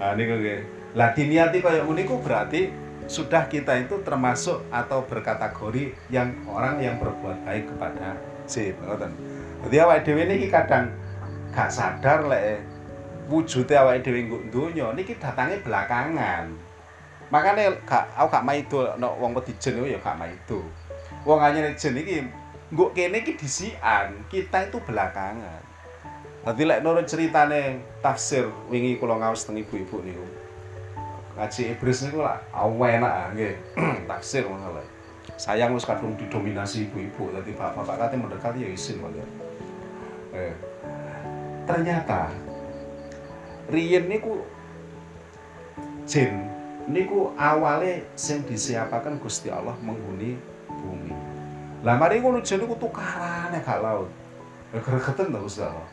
nah 0.00 0.16
niku 0.16 0.40
nggih 0.40 0.78
Lah 0.96 1.12
diniati 1.12 1.60
kaya 1.60 1.84
ngono 1.84 2.00
iku 2.00 2.16
berarti 2.24 2.72
sudah 3.04 3.44
kita 3.48 3.76
itu 3.76 4.00
termasuk 4.00 4.64
atau 4.72 5.04
berkategori 5.04 5.92
yang 6.08 6.32
orang 6.48 6.80
yang 6.80 6.96
berbuat 6.96 7.44
baik 7.44 7.68
kepada 7.68 8.16
jin, 8.48 8.72
ngoten. 8.80 9.12
Dadi 9.64 9.76
awake 9.84 10.04
dhewe 10.08 10.24
niki 10.24 10.48
kadang 10.48 10.88
gak 11.52 11.68
sadar 11.68 12.24
lek 12.24 12.64
wujude 13.28 13.74
awake 13.76 14.00
dhewe 14.00 14.24
nggo 14.24 14.38
donya 14.48 14.96
niki 14.96 15.12
datange 15.20 15.60
belakangan. 15.60 16.50
Makanya 17.28 17.76
gak 17.84 18.08
aku 18.16 18.28
gak 18.32 18.46
maido 18.48 18.78
nek 18.96 19.12
wong 19.20 19.36
wedi 19.36 19.52
jin 19.60 19.84
ya 19.84 20.00
gak 20.00 20.16
maido. 20.16 20.64
Wong 21.28 21.44
anyane 21.44 21.76
jin 21.76 21.92
iki 22.00 22.24
nggo 22.72 22.96
kene 22.96 23.20
iki 23.20 23.36
disian, 23.36 24.24
kita 24.32 24.72
itu 24.72 24.80
belakangan. 24.80 25.60
Dadi 26.40 26.64
lek 26.64 26.80
nurut 26.80 27.04
ceritane 27.04 27.84
tafsir 28.00 28.48
wingi 28.72 28.96
kula 28.96 29.20
ngaos 29.20 29.44
teng 29.44 29.60
ibu-ibu 29.60 30.00
niku. 30.00 30.24
Ngaji 31.36 31.76
Ibris 31.76 32.08
niku 32.08 32.24
lah 32.24 32.40
enak 32.56 33.12
ah, 33.12 33.28
nggih. 33.36 33.54
tafsir 34.08 34.48
ngono 34.48 34.80
Sayang 35.36 35.76
wis 35.76 35.84
kadung 35.84 36.16
didominasi 36.16 36.88
ibu-ibu, 36.88 37.28
dadi 37.36 37.52
bapak-bapak 37.52 38.08
kate 38.08 38.16
mendekati 38.16 38.64
ya 38.64 38.68
isin 38.72 39.04
kok. 39.04 39.12
Eh. 40.32 40.56
Ternyata 41.68 42.32
riyen 43.68 44.08
niku 44.08 44.40
jin 46.08 46.48
niku 46.88 47.36
awale 47.36 48.08
sing 48.16 48.40
disiapakan 48.48 49.20
Gusti 49.20 49.52
Allah 49.52 49.76
menghuni 49.84 50.40
bumi. 50.78 51.17
Lah 51.86 51.94
mari 51.94 52.18
ngono 52.18 52.42
jin 52.42 52.58
niku 52.58 52.74
tukarane 52.74 53.62
gak 53.62 53.78
laut. 53.78 54.10
Gregeten 54.74 55.30
Gusti 55.30 55.62
Allah. 55.62 55.86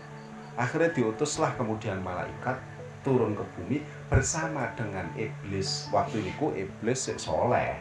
Akhirnya 0.57 0.89
diutuslah 0.91 1.53
kemudian 1.59 2.01
malaikat 2.01 2.57
turun 3.05 3.37
ke 3.37 3.43
bumi 3.53 3.77
bersama 4.09 4.65
dengan 4.73 5.05
iblis. 5.13 5.85
Waktu 5.93 6.25
itu 6.25 6.49
iblis 6.57 7.05
sik 7.05 7.21
soleh. 7.21 7.77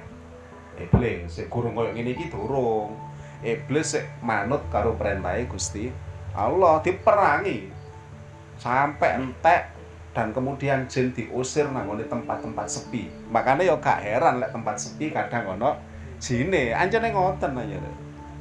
Iblis 0.76 1.32
sik 1.32 1.48
gurung 1.48 1.72
koyo 1.72 1.96
ngene 1.96 2.12
iki 2.12 2.28
durung. 2.28 2.92
Iblis 3.40 3.96
sik 3.96 4.04
manut 4.20 4.60
karo 4.68 4.92
perintahe 5.00 5.48
Gusti 5.48 5.88
Allah 6.34 6.82
diperangi 6.82 7.70
sampai 8.58 9.22
entek 9.22 9.70
dan 10.14 10.30
kemudian 10.30 10.86
jin 10.90 11.10
diusir 11.14 11.66
nang 11.70 11.90
tempat-tempat 11.90 12.66
sepi. 12.68 13.08
Makanya 13.32 13.66
ya 13.66 13.74
gak 13.78 14.02
heran 14.02 14.42
lek 14.42 14.50
tempat 14.52 14.76
sepi 14.78 15.10
kadang 15.10 15.58
ono 15.58 15.93
jine, 16.24 16.72
anjene 16.72 17.12
ngoten 17.12 17.52
aja. 17.52 17.78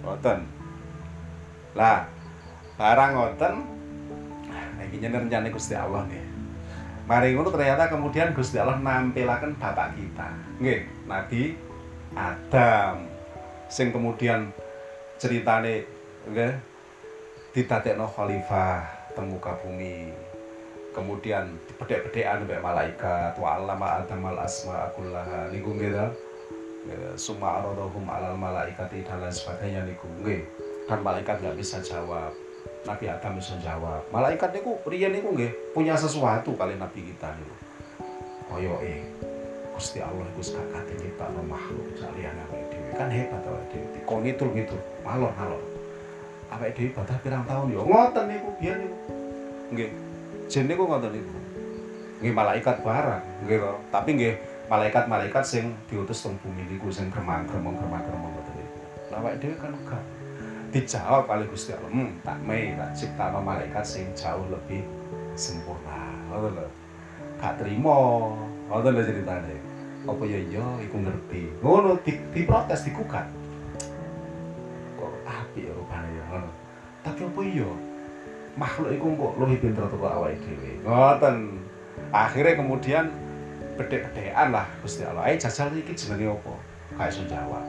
Ngoten. 0.07 0.39
Lah, 1.75 2.07
barang 2.79 3.11
ngoten 3.11 3.55
nah 4.47 4.85
iki 4.87 5.03
rencana 5.03 5.51
Gusti 5.51 5.75
Allah 5.75 6.07
nih. 6.07 6.23
Mari 7.03 7.35
ngono 7.35 7.51
ternyata 7.51 7.91
kemudian 7.91 8.31
Gusti 8.31 8.55
Allah 8.55 8.79
nampilaken 8.79 9.59
bapak 9.59 9.99
kita. 9.99 10.31
Nggih, 10.63 10.87
Nabi 11.03 11.59
Adam 12.15 13.03
sing 13.67 13.91
kemudian 13.91 14.53
ceritane 15.17 15.83
nggih 16.29 16.53
didadekno 17.57 18.05
khalifah 18.05 18.85
teng 19.17 19.33
muka 19.33 19.57
bumi 19.61 20.13
kemudian 20.93 21.57
bedek-bedekan 21.81 22.45
mbek 22.45 22.61
malaikat 22.61 23.33
wa 23.41 23.57
allama 23.57 23.97
adamal 23.97 24.37
asma 24.37 24.93
kullaha 24.93 25.49
niku 25.49 25.73
nggih 25.73 25.89
summa 27.15 27.61
aradahum 27.61 28.03
alal 28.09 28.35
malaikati 28.35 29.03
dan 29.05 29.23
lain 29.23 29.33
sebagainya 29.33 29.87
niku. 29.87 30.07
Nggih. 30.21 30.43
Kan 30.87 30.99
malaikat 30.99 31.39
nggak 31.39 31.55
bisa 31.55 31.79
jawab. 31.79 32.35
Nabi 32.83 33.07
Adam 33.07 33.39
bisa 33.39 33.55
jawab. 33.63 34.03
Malaikat 34.11 34.51
niku 34.51 34.79
riyen 34.87 35.15
niku 35.15 35.31
nggih 35.31 35.51
punya 35.71 35.95
sesuatu 35.95 36.55
kali 36.59 36.75
nabi 36.75 36.99
kita 37.07 37.31
niku. 37.39 37.55
Eh 38.83 39.01
Gusti 39.73 39.97
Allah 39.97 40.21
iku 40.37 40.41
gak 40.53 40.67
kate 40.69 40.93
nyiptakno 41.01 41.41
makhluk 41.49 41.97
salian 41.97 42.37
awake 42.45 42.69
dhewe. 42.69 42.91
Kan 42.93 43.09
hebat 43.09 43.41
awake 43.41 43.73
dhewe. 43.73 43.99
Kok 44.05 44.19
ngitul-ngitul 44.21 44.79
malon-malon. 45.01 45.63
Awake 46.53 46.77
dhewe 46.77 46.89
batas 46.93 47.17
pirang 47.25 47.41
tahun 47.49 47.73
yo 47.73 47.81
ngoten 47.81 48.25
niku 48.29 48.49
biyen 48.61 48.85
niku. 48.85 48.97
Nggih. 49.73 49.89
Jin 50.45 50.69
niku 50.69 50.85
ngoten 50.85 51.09
niku. 51.17 51.31
Nggih 52.21 52.33
malaikat 52.37 52.85
barang, 52.85 53.23
nggih. 53.49 53.59
Tapi 53.89 54.09
nggih 54.13 54.35
malaikat-malaikat 54.71 55.43
sing 55.43 55.75
diutus 55.91 56.23
teng 56.23 56.39
bumi 56.39 56.63
niku 56.71 56.87
sing 56.87 57.11
gremang-gremeng 57.11 57.75
gremang-gremeng 57.75 58.31
ngoten 58.31 58.53
niku. 58.55 58.79
Awake 59.13 59.37
dhewe 59.43 59.55
kan 59.59 59.71
enggak. 59.75 60.03
Dijawab 60.73 61.29
kali 61.29 61.45
Gusti 61.51 61.69
Allah, 61.75 61.91
"Hmm, 61.91 62.17
tak 62.25 62.41
mei 62.41 62.73
tak 62.73 62.97
ciptano 62.97 63.43
malaikat 63.43 63.85
sing 63.85 64.09
jauh 64.17 64.47
lebih 64.49 64.81
sempurna." 65.37 66.09
Ngoten 66.31 66.57
lho. 66.57 66.67
Gak 67.37 67.61
trimo. 67.61 68.33
Ngoten 68.71 68.91
lho 68.95 69.03
ceritane. 69.05 69.55
Apa 70.03 70.23
ya 70.25 70.39
iya 70.39 70.65
iku 70.81 70.97
ngerti. 70.97 71.41
Ngono 71.61 71.99
di, 72.01 72.11
diprotes 72.33 72.89
digugat. 72.89 73.27
Kok 74.97 75.13
api 75.29 75.69
ya 75.69 75.71
rupane 75.77 76.09
ya. 76.09 76.41
Tapi 77.03 77.21
apa 77.27 77.41
iya? 77.43 77.71
makhluk 78.53 78.93
itu 78.93 79.07
kok 79.17 79.33
lebih 79.41 79.57
pinter 79.65 79.85
tuh 79.89 80.01
awake 80.05 80.41
dhewe. 80.41 80.71
Ngoten. 80.85 81.37
Akhirnya 82.13 82.57
kemudian 82.57 83.05
bedek-bedekan 83.75 84.53
lah 84.53 84.65
Gusti 84.81 85.01
Allah. 85.03 85.25
Ayo 85.27 85.35
jajal 85.39 85.73
iki 85.73 85.93
jenenge 85.93 86.29
apa? 86.29 86.53
Gak 86.97 87.07
iso 87.09 87.23
jawab. 87.25 87.63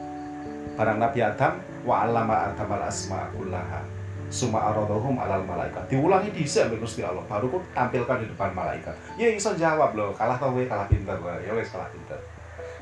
Barang 0.75 0.99
Nabi 0.99 1.19
Adam 1.23 1.57
wa 1.87 2.05
allama 2.05 2.51
Adam 2.51 2.69
al 2.75 2.83
asma 2.89 3.29
kullaha. 3.33 3.81
Suma 4.29 4.73
aradahum 4.73 5.21
alal 5.21 5.45
malaikat. 5.45 5.85
Diulangi 5.85 6.33
dhisik 6.33 6.67
mbek 6.67 6.81
Gusti 6.81 7.05
Allah, 7.05 7.21
baru 7.29 7.45
kok 7.45 7.61
tampilkan 7.77 8.25
di 8.25 8.27
depan 8.33 8.51
malaikat. 8.57 8.97
Ya 9.21 9.29
iso 9.29 9.53
jawab 9.53 9.93
loh, 9.93 10.11
kalah 10.17 10.35
tau 10.41 10.57
kalah 10.65 10.89
pinter 10.89 11.13
Ya 11.45 11.53
wis 11.53 11.69
kalah 11.69 11.87
pinter. 11.93 12.17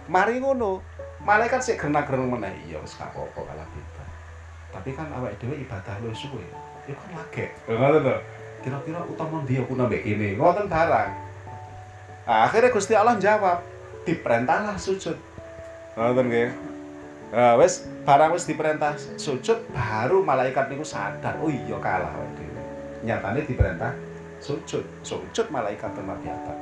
Mari 0.07 0.39
ngono, 0.39 0.79
malaikat 1.19 1.59
sik 1.59 1.83
gerna-gereng 1.83 2.31
meneh. 2.31 2.55
Ya 2.71 2.79
wis 2.79 2.95
gak 2.95 3.11
apa-apa 3.11 3.43
kalah 3.43 3.67
pinter. 3.75 4.07
Tapi 4.71 4.89
kan 4.95 5.11
awake 5.13 5.35
dhewe 5.37 5.59
ibadah 5.59 5.99
lu 5.99 6.15
suwe 6.15 6.41
ya 6.83 6.95
kan 6.99 7.09
lagi 7.15 7.45
ngoten 7.67 8.03
to 8.03 8.15
kira-kira 8.63 8.99
utama 9.07 9.39
dia 9.47 9.63
aku 9.63 9.73
nambah 9.75 10.01
ini 10.03 10.35
ngoten 10.35 10.67
barang 10.67 11.09
nah, 12.27 12.47
akhirnya 12.47 12.69
Gusti 12.71 12.93
Allah 12.93 13.15
jawab 13.19 13.63
diperintahlah 14.03 14.75
sujud 14.79 15.15
ngoten 15.95 16.27
nggih 16.27 16.51
Nah, 17.33 17.57
wes 17.57 17.89
barang 18.05 18.29
wes 18.37 18.45
diperintah 18.45 18.93
sujud 19.17 19.57
baru 19.73 20.21
malaikat 20.21 20.69
niku 20.69 20.85
sadar. 20.85 21.33
Oh 21.41 21.49
iya 21.49 21.81
kalah 21.81 22.13
dhewe. 22.37 22.61
Nyatane 23.01 23.41
diperintah 23.41 23.89
sujud. 24.37 24.85
Sujud 25.01 25.49
malaikat 25.49 25.97
tenan 25.97 26.13
biasa. 26.21 26.53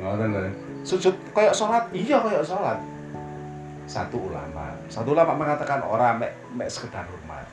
Ngoten 0.00 0.32
lho. 0.32 0.48
Sujud 0.80 1.12
kayak 1.36 1.52
salat, 1.52 1.92
iya 1.92 2.24
kayak 2.24 2.40
salat. 2.40 2.80
Satu 3.84 4.32
ulama, 4.32 4.72
satu 4.88 5.12
ulama 5.12 5.36
mengatakan 5.36 5.84
orang 5.84 6.24
mek 6.24 6.32
mek 6.56 6.72
sekedar 6.72 7.04
rumah 7.04 7.44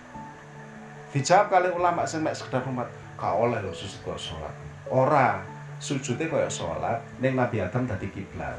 dijawab 1.15 1.47
kali 1.47 1.71
ulama 1.71 2.03
sing 2.03 2.19
mek 2.19 2.35
sekedar 2.35 2.59
umat 2.67 2.91
gak 3.15 3.31
oleh 3.31 3.63
lho 3.63 3.71
sujud 3.71 4.03
kok 4.03 4.19
salat 4.19 4.51
ora 4.91 5.39
sujudnya 5.79 6.31
kaya 6.31 6.49
salat 6.49 6.99
ning 7.19 7.35
Nabi 7.35 7.61
Adam 7.61 7.87
dadi 7.87 8.07
kiblat. 8.11 8.57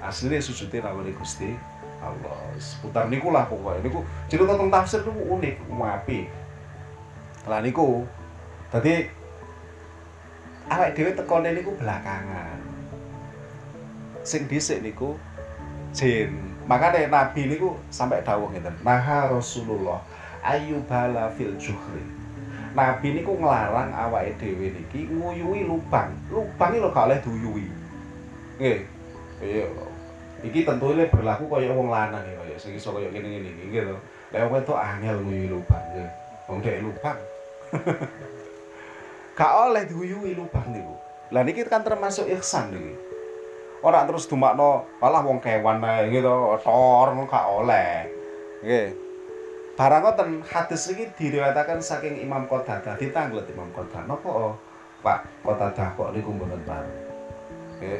Asline 0.00 0.38
sujudnya 0.42 0.84
rawuh 0.84 1.06
Gusti 1.16 1.56
Allah. 2.00 2.40
Seputar 2.60 3.08
niku 3.08 3.32
lah 3.32 3.48
pokoknya 3.48 3.84
niku 3.84 4.00
cerita 4.28 4.54
tentang 4.54 4.70
tafsir 4.70 5.00
niku 5.02 5.22
unik 5.38 5.54
wapi 5.72 6.20
lah 7.44 7.60
niku 7.60 8.08
dadi 8.72 9.04
awake 10.72 10.92
dhewe 10.96 11.10
tekone 11.12 11.50
niku 11.52 11.72
belakangan. 11.76 12.58
Sing 14.24 14.48
dhisik 14.48 14.80
niku 14.80 15.16
jin. 15.92 16.32
Makanya 16.64 17.12
nabi 17.12 17.44
niku 17.44 17.76
sampai 17.92 18.24
dawuh 18.24 18.48
ngeten 18.48 18.72
nah 18.80 19.28
Rasulullah 19.28 20.00
bala 20.88 21.28
fil 21.32 21.56
juhri 21.60 22.23
Nabi 22.74 23.14
niku 23.14 23.38
nglarang 23.38 23.94
awake 23.94 24.34
dhewe 24.42 24.74
niki 24.74 25.06
nguyuwi 25.06 25.62
lubang. 25.62 26.10
Lubang 26.26 26.74
iki 26.74 26.82
lho 26.82 26.90
gak 26.90 27.06
oleh 27.06 27.18
duyuwi. 27.22 27.66
Nggih. 28.58 28.78
Iya. 29.38 29.66
Tentu 30.42 30.86
ini 30.90 31.06
berlaku 31.06 31.46
kaya 31.46 31.70
wong 31.70 31.88
lanang 31.88 32.26
ya 32.26 32.34
kaya 32.34 32.58
sing 32.58 32.74
iso 32.74 32.90
kaya 32.90 33.14
iki 33.14 33.22
nggih 33.70 33.82
lho. 33.86 33.96
Lek 34.34 34.42
wong 34.50 34.58
wedok 34.58 34.74
angel 34.74 35.22
nguyuwi 35.22 35.48
lubang. 35.54 35.84
Wong 36.50 36.58
dhek 36.66 36.82
lubang. 36.82 37.18
gak 39.38 39.52
oleh 39.70 39.86
duyuwi 39.86 40.34
lubang 40.34 40.66
niku. 40.74 40.94
Lah 41.30 41.46
niki 41.46 41.62
kan 41.70 41.86
termasuk 41.86 42.26
ihsan 42.26 42.74
niki. 42.74 42.98
Ora 43.86 44.02
terus 44.02 44.26
dumakno 44.26 44.98
malah 44.98 45.22
wong 45.22 45.38
kewan 45.38 45.78
ae 45.78 46.10
gitu, 46.10 46.58
tor 46.58 47.08
gak 47.30 47.46
oleh. 47.46 48.10
Nggih. 48.66 49.03
Barang 49.74 50.06
ngoten 50.06 50.46
hadis 50.46 50.86
iki 50.86 51.10
diriwayataken 51.18 51.82
saking 51.82 52.22
Imam 52.22 52.46
Qatadah, 52.46 52.94
ditanglet 52.94 53.50
Imam 53.50 53.66
Qatadah. 53.74 54.06
Napa 54.06 54.30
oh, 54.30 54.54
Pak 55.02 55.26
Qatadah 55.42 55.98
kok 55.98 56.14
niku 56.14 56.30
mboten 56.30 56.62
bareng? 56.62 56.98
Oke. 57.74 57.94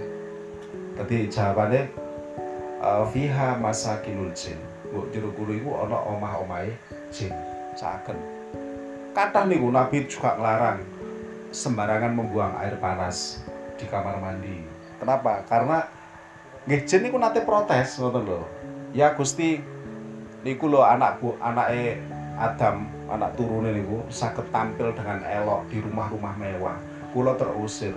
Dadi 0.94 1.26
jawabane 1.26 1.90
uh, 2.78 3.02
fiha 3.10 3.58
masakinul 3.58 4.30
jin. 4.38 4.54
Bu 4.86 5.10
jero 5.10 5.34
kulo 5.34 5.50
iku 5.50 5.74
ana 5.82 5.98
omah-omahe 6.14 6.78
jin. 7.10 7.34
Saken. 7.74 8.14
Kathah 9.10 9.42
niku 9.50 9.66
Nabi 9.66 10.06
juga 10.06 10.38
nglarang 10.38 10.78
sembarangan 11.50 12.14
membuang 12.14 12.54
air 12.62 12.78
panas 12.78 13.42
di 13.74 13.90
kamar 13.90 14.22
mandi. 14.22 14.62
Kenapa? 15.02 15.42
Karena 15.50 15.82
nggih 16.70 16.86
jin 16.86 17.02
niku 17.02 17.18
nate 17.18 17.42
protes 17.42 17.98
ngoten 17.98 18.22
lho. 18.30 18.46
Ya 18.94 19.10
Gusti 19.18 19.73
niku 20.44 20.68
lho 20.68 20.84
anak 20.84 21.18
bu 21.18 21.34
anake 21.40 21.98
Adam, 22.34 22.90
anak 23.08 23.32
turune 23.38 23.70
niku 23.72 24.02
saged 24.10 24.44
tampil 24.50 24.90
dengan 24.92 25.22
elok 25.22 25.70
di 25.70 25.78
rumah-rumah 25.80 26.34
mewah. 26.36 26.76
Kula 27.14 27.38
terusir. 27.38 27.94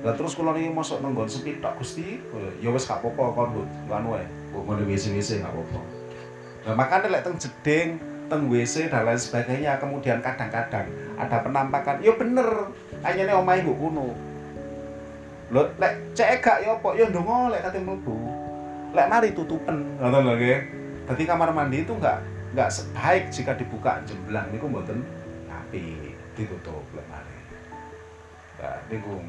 Lah 0.00 0.16
terus 0.16 0.32
kula 0.32 0.56
niki 0.56 0.72
mosok 0.72 1.04
nenggon 1.04 1.28
sepi 1.28 1.60
tok 1.60 1.76
Gusti. 1.80 2.16
Ya 2.64 2.72
wis 2.72 2.88
gak 2.88 3.04
apa-apa 3.04 3.24
kon 3.36 3.48
Bu. 3.60 3.62
Anu 3.92 4.16
wae. 4.16 4.24
Bu 4.56 4.64
ngene 4.64 4.88
wis-wis 4.88 5.36
gak 5.36 5.52
apa-apa. 5.52 5.80
Lah 6.64 6.74
makane 6.80 7.12
lek 7.12 7.28
teng 7.28 7.36
jeding, 7.36 8.00
teng 8.28 8.48
WC 8.48 8.88
dan 8.88 9.04
lain 9.04 9.20
sebagainya 9.20 9.76
kemudian 9.76 10.24
kadang-kadang 10.24 10.88
ada 11.20 11.36
penampakan 11.44 12.00
ya 12.00 12.16
bener 12.16 12.72
anyane 13.04 13.36
omahe 13.36 13.60
mbok 13.60 13.76
kuno 13.76 14.16
lho 15.52 15.62
lek 15.76 15.92
cek 16.16 16.40
gak 16.40 16.64
ya 16.64 16.72
apa 16.72 16.88
ya 16.96 17.04
ndonga 17.12 17.52
lek 17.52 17.68
kate 17.68 17.78
mlebu 17.84 18.16
lek 18.96 19.06
mari 19.12 19.28
tutupen 19.36 19.84
ngoten 20.00 20.24
lho 20.24 20.34
nggih 20.40 20.60
dadi 21.04 21.24
kamar 21.28 21.50
mandi 21.52 21.84
itu 21.84 21.92
enggak 21.96 22.20
enggak 22.52 22.70
sebaik 22.72 23.24
jika 23.28 23.52
dibuka 23.56 24.00
jemblang 24.08 24.48
niku 24.52 24.66
mboten 24.68 25.04
tapi 25.48 26.14
ditutup 26.34 26.84
lek 26.96 27.06
mari 27.12 27.38
nah 28.60 28.78
niku 28.88 29.20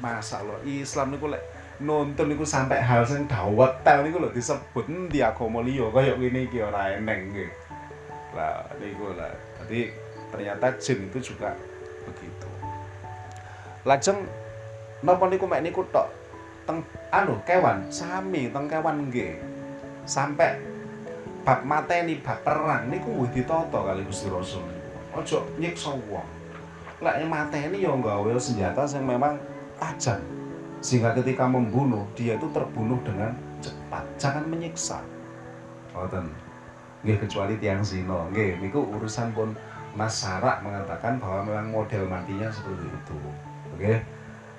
masa 0.00 0.44
lo 0.44 0.60
Islam 0.66 1.16
niku 1.16 1.32
lek 1.32 1.42
nonton 1.76 2.32
niku 2.32 2.44
sampai 2.48 2.80
hal 2.80 3.04
sing 3.04 3.28
dawetel 3.28 4.08
niku 4.08 4.16
lho 4.16 4.32
disebut 4.32 4.88
endi 4.88 5.20
agama 5.20 5.60
liya 5.60 5.92
kaya 5.92 6.16
ngene 6.16 6.48
iki 6.48 6.64
ora 6.64 6.96
eneng 6.96 7.32
nggih. 7.32 7.50
Lah 8.32 8.64
niku 8.80 9.12
lah. 9.12 9.32
Jadi 9.64 9.92
ternyata 10.32 10.72
jin 10.80 11.04
itu 11.04 11.18
juga 11.32 11.52
begitu. 12.08 12.48
Lajeng 13.84 14.24
napa 15.04 15.24
niku 15.28 15.44
mek 15.44 15.60
niku 15.60 15.84
tok? 15.92 16.08
Teng 16.64 16.80
anu 17.12 17.36
kewan 17.44 17.92
sami 17.92 18.48
teng 18.48 18.64
kewan 18.72 19.12
nggih. 19.12 19.36
Sampai 20.08 20.56
bab 21.46 21.62
mateni 21.62 22.18
bab 22.18 22.42
perang 22.42 22.90
niku 22.90 23.22
wis 23.22 23.30
ditata 23.30 23.78
kali 23.78 24.02
Gusti 24.02 24.26
Rasul. 24.26 24.66
Aja 25.14 25.38
nyiksa 25.62 25.94
wong. 25.94 26.26
Lek 26.98 27.22
mateni 27.30 27.86
ya 27.86 27.94
nggawe 27.94 28.34
senjata 28.34 28.82
yang 28.90 29.06
memang 29.06 29.38
tajam 29.78 30.18
sehingga 30.82 31.14
ketika 31.14 31.46
membunuh 31.46 32.02
dia 32.18 32.34
itu 32.34 32.50
terbunuh 32.50 32.98
dengan 33.06 33.30
cepat. 33.62 34.02
Jangan 34.18 34.44
menyiksa. 34.50 34.98
Ngoten. 35.94 36.26
Nggih 37.06 37.22
kecuali 37.22 37.54
tiang 37.62 37.86
zino 37.86 38.26
nggih 38.34 38.58
niku 38.58 38.82
urusan 38.82 39.30
pun 39.30 39.54
Mas 39.94 40.18
Sarak 40.18 40.66
mengatakan 40.66 41.22
bahwa 41.22 41.46
memang 41.46 41.70
model 41.70 42.10
matinya 42.10 42.50
seperti 42.50 42.90
itu. 42.90 43.16
Oke 43.70 43.78
okay? 43.78 43.96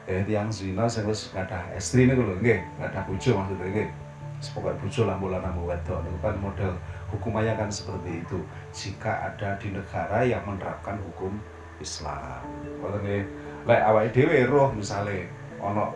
eh 0.07 0.23
tiang 0.23 0.47
zino 0.47 0.87
sing 0.87 1.03
wis 1.03 1.35
ada 1.35 1.67
istri 1.75 2.07
niku 2.07 2.23
lho. 2.23 2.39
Nggih 2.39 2.63
ada 2.79 3.03
bojo 3.03 3.43
maksudnya 3.43 3.67
nggih 3.75 4.06
sepokok 4.37 4.77
bojo 4.77 5.01
lah 5.09 5.17
bola 5.17 5.37
namu 5.41 5.65
wedok. 5.65 6.01
Niku 6.05 6.17
kan 6.21 6.35
model 6.37 6.71
hukumannya 7.09 7.53
kan 7.57 7.69
seperti 7.69 8.21
itu. 8.21 8.39
Jika 8.73 9.33
ada 9.33 9.57
di 9.57 9.73
negara 9.73 10.21
yang 10.23 10.45
menerapkan 10.45 11.01
hukum 11.01 11.37
Islam. 11.81 12.43
Ngoten 12.81 13.01
nggih. 13.03 13.23
Lek 13.67 13.81
awake 13.83 14.13
dhewe 14.15 14.47
roh 14.47 14.71
misale 14.71 15.27
ana 15.59 15.91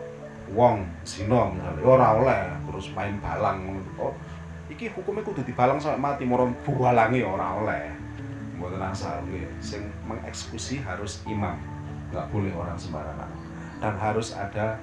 wong 0.52 0.84
zina 1.06 1.48
misale 1.48 1.80
ora 1.80 2.18
oleh 2.18 2.44
terus 2.68 2.92
main 2.92 3.16
balang 3.22 3.80
oh 3.96 4.12
iki 4.68 4.90
hukumnya 4.92 5.24
kudu 5.24 5.40
dibalang 5.46 5.80
sampai 5.80 6.02
mati 6.02 6.24
moron 6.28 6.52
bualangi 6.66 7.24
ora 7.24 7.56
oleh. 7.62 7.84
Mboten 8.60 8.82
asal 8.82 9.24
sing 9.58 9.88
mengeksekusi 10.06 10.84
harus 10.84 11.24
imam. 11.26 11.56
Nggak 12.12 12.28
boleh 12.28 12.52
orang 12.52 12.76
sembarangan. 12.76 13.30
Dan 13.82 13.98
harus 13.98 14.36
ada 14.36 14.78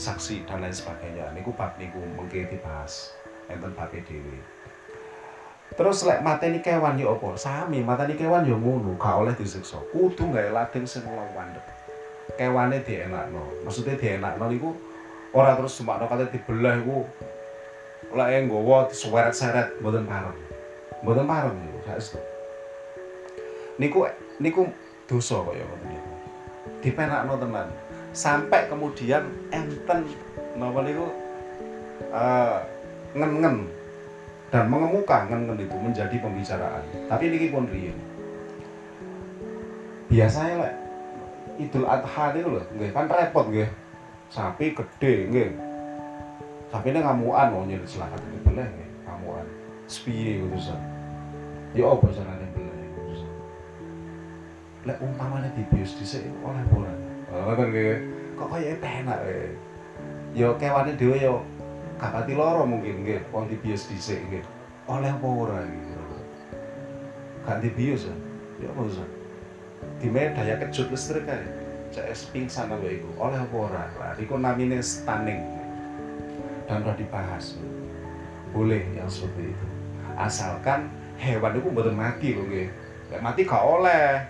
saksi 0.00 0.48
dan 0.48 0.64
lain 0.64 0.72
sebagainya 0.72 1.28
niku 1.36 1.52
bab 1.52 1.76
niku 1.76 2.00
mengke 2.16 2.48
dibahas 2.48 3.12
enten 3.52 3.76
bab 3.76 3.92
dhewe 3.92 4.40
terus 5.76 6.08
lek 6.08 6.24
mateni 6.24 6.64
kewan 6.64 6.96
yo 6.96 7.20
apa 7.20 7.36
sami 7.36 7.84
mateni 7.84 8.16
kewan 8.16 8.48
yo 8.48 8.56
ngono 8.56 8.96
gak 8.96 9.20
oleh 9.20 9.36
disiksa 9.36 9.76
kudu 9.92 10.32
gawe 10.32 10.48
lading 10.48 10.88
sing 10.88 11.04
wandep 11.04 11.62
kewane 12.40 12.80
dienakno 12.80 13.44
maksudnya 13.68 14.00
dienakno 14.00 14.48
niku 14.48 14.72
ora 15.36 15.54
terus 15.54 15.76
semakno 15.76 16.08
kate 16.08 16.32
dibelah 16.32 16.80
iku 16.80 17.04
lek 18.10 18.50
nggawa 18.50 18.90
diseret-seret 18.90 19.78
mboten 19.78 20.02
pareng. 20.06 20.38
Mboten 21.06 21.26
pareng 21.30 21.54
niku 21.54 21.78
saestu. 21.86 22.18
Niku 23.78 23.98
niku 24.42 24.66
dosa 25.06 25.38
kaya 25.46 25.62
ngoten 25.62 25.88
niku. 25.94 26.12
Dipenakno 26.82 27.34
tenan. 27.38 27.68
Sampai 28.10 28.66
kemudian 28.66 29.26
enten 29.54 30.06
napa 30.58 30.82
niku 30.82 31.06
uh, 32.10 32.58
ngen-ngen 33.14 33.70
dan 34.50 34.66
mengemuka 34.66 35.30
ngen-ngen 35.30 35.62
itu 35.62 35.76
menjadi 35.78 36.16
pembicaraan. 36.18 36.82
Tapi 37.06 37.24
niki 37.30 37.54
pun 37.54 37.70
riyen. 37.70 37.96
Biasanya 40.10 40.54
lek 40.66 40.74
Idul 41.60 41.86
Adha 41.86 42.34
niku 42.34 42.58
lho, 42.58 42.62
nggih 42.74 42.90
kan 42.90 43.06
repot 43.06 43.46
nggih. 43.46 43.70
Sapi 44.30 44.74
gede 44.74 45.14
nggih 45.30 45.70
ini 46.70 46.98
ngamuan 47.02 47.50
mau 47.50 47.66
nyari 47.66 47.82
selakat 47.82 48.22
ini 48.30 48.38
boleh 48.46 48.62
ya 48.62 48.86
ngamuan 49.10 49.46
sepiye 49.90 50.38
urusan 50.46 50.78
ya 51.74 51.82
apa 51.90 52.06
boleh 52.06 52.86
urusan 52.94 53.32
lek 54.86 54.98
umpamanya 55.02 55.50
di 55.58 55.66
bios 55.74 55.98
di 55.98 56.06
sini 56.06 56.30
oleh 56.46 56.62
bola 56.70 56.94
oh 57.30 57.54
kan 57.54 57.68
kok 58.36 58.48
kayak 58.50 58.82
enak 58.82 59.18
ya? 59.22 59.38
Ya 60.30 60.48
kewane 60.54 60.94
dewa 60.94 61.16
ya 61.18 61.34
kakati 61.98 62.32
loro 62.38 62.62
mungkin 62.64 63.02
gitu 63.02 63.22
wong 63.34 63.50
di 63.50 63.58
bios 63.58 63.90
di 63.90 63.98
sini 63.98 64.40
gitu 64.40 64.48
oleh 64.90 65.10
apa 65.10 65.26
ora 65.26 65.62
gitu 65.66 66.00
gak 67.46 67.60
di 67.64 67.70
bios 67.72 68.06
ya? 68.06 68.16
Ya 68.60 68.68
apa 68.70 68.80
usah 68.84 69.06
di 70.00 70.08
daya 70.12 70.54
kejut 70.60 70.92
listrik 70.92 71.24
kayak 71.24 71.48
CS 71.90 72.30
pingsan 72.30 72.70
apa 72.70 72.86
itu 72.86 73.08
oleh 73.18 73.38
apa 73.38 73.56
ora? 73.56 73.82
Iku 74.14 74.38
namine 74.38 74.78
stunning. 74.78 75.42
Dan 76.70 76.86
sudah 76.86 76.94
dibahas. 76.94 77.58
Boleh 78.54 78.86
yang 78.94 79.10
seperti 79.10 79.50
itu. 79.50 79.66
Asalkan 80.14 80.86
hewan 81.18 81.58
itu 81.58 81.68
betul 81.74 81.94
mati 81.96 82.28
loh 82.38 82.46
nggih. 82.46 82.68
Mati 83.18 83.42
gak 83.42 83.64
oleh 83.66 84.22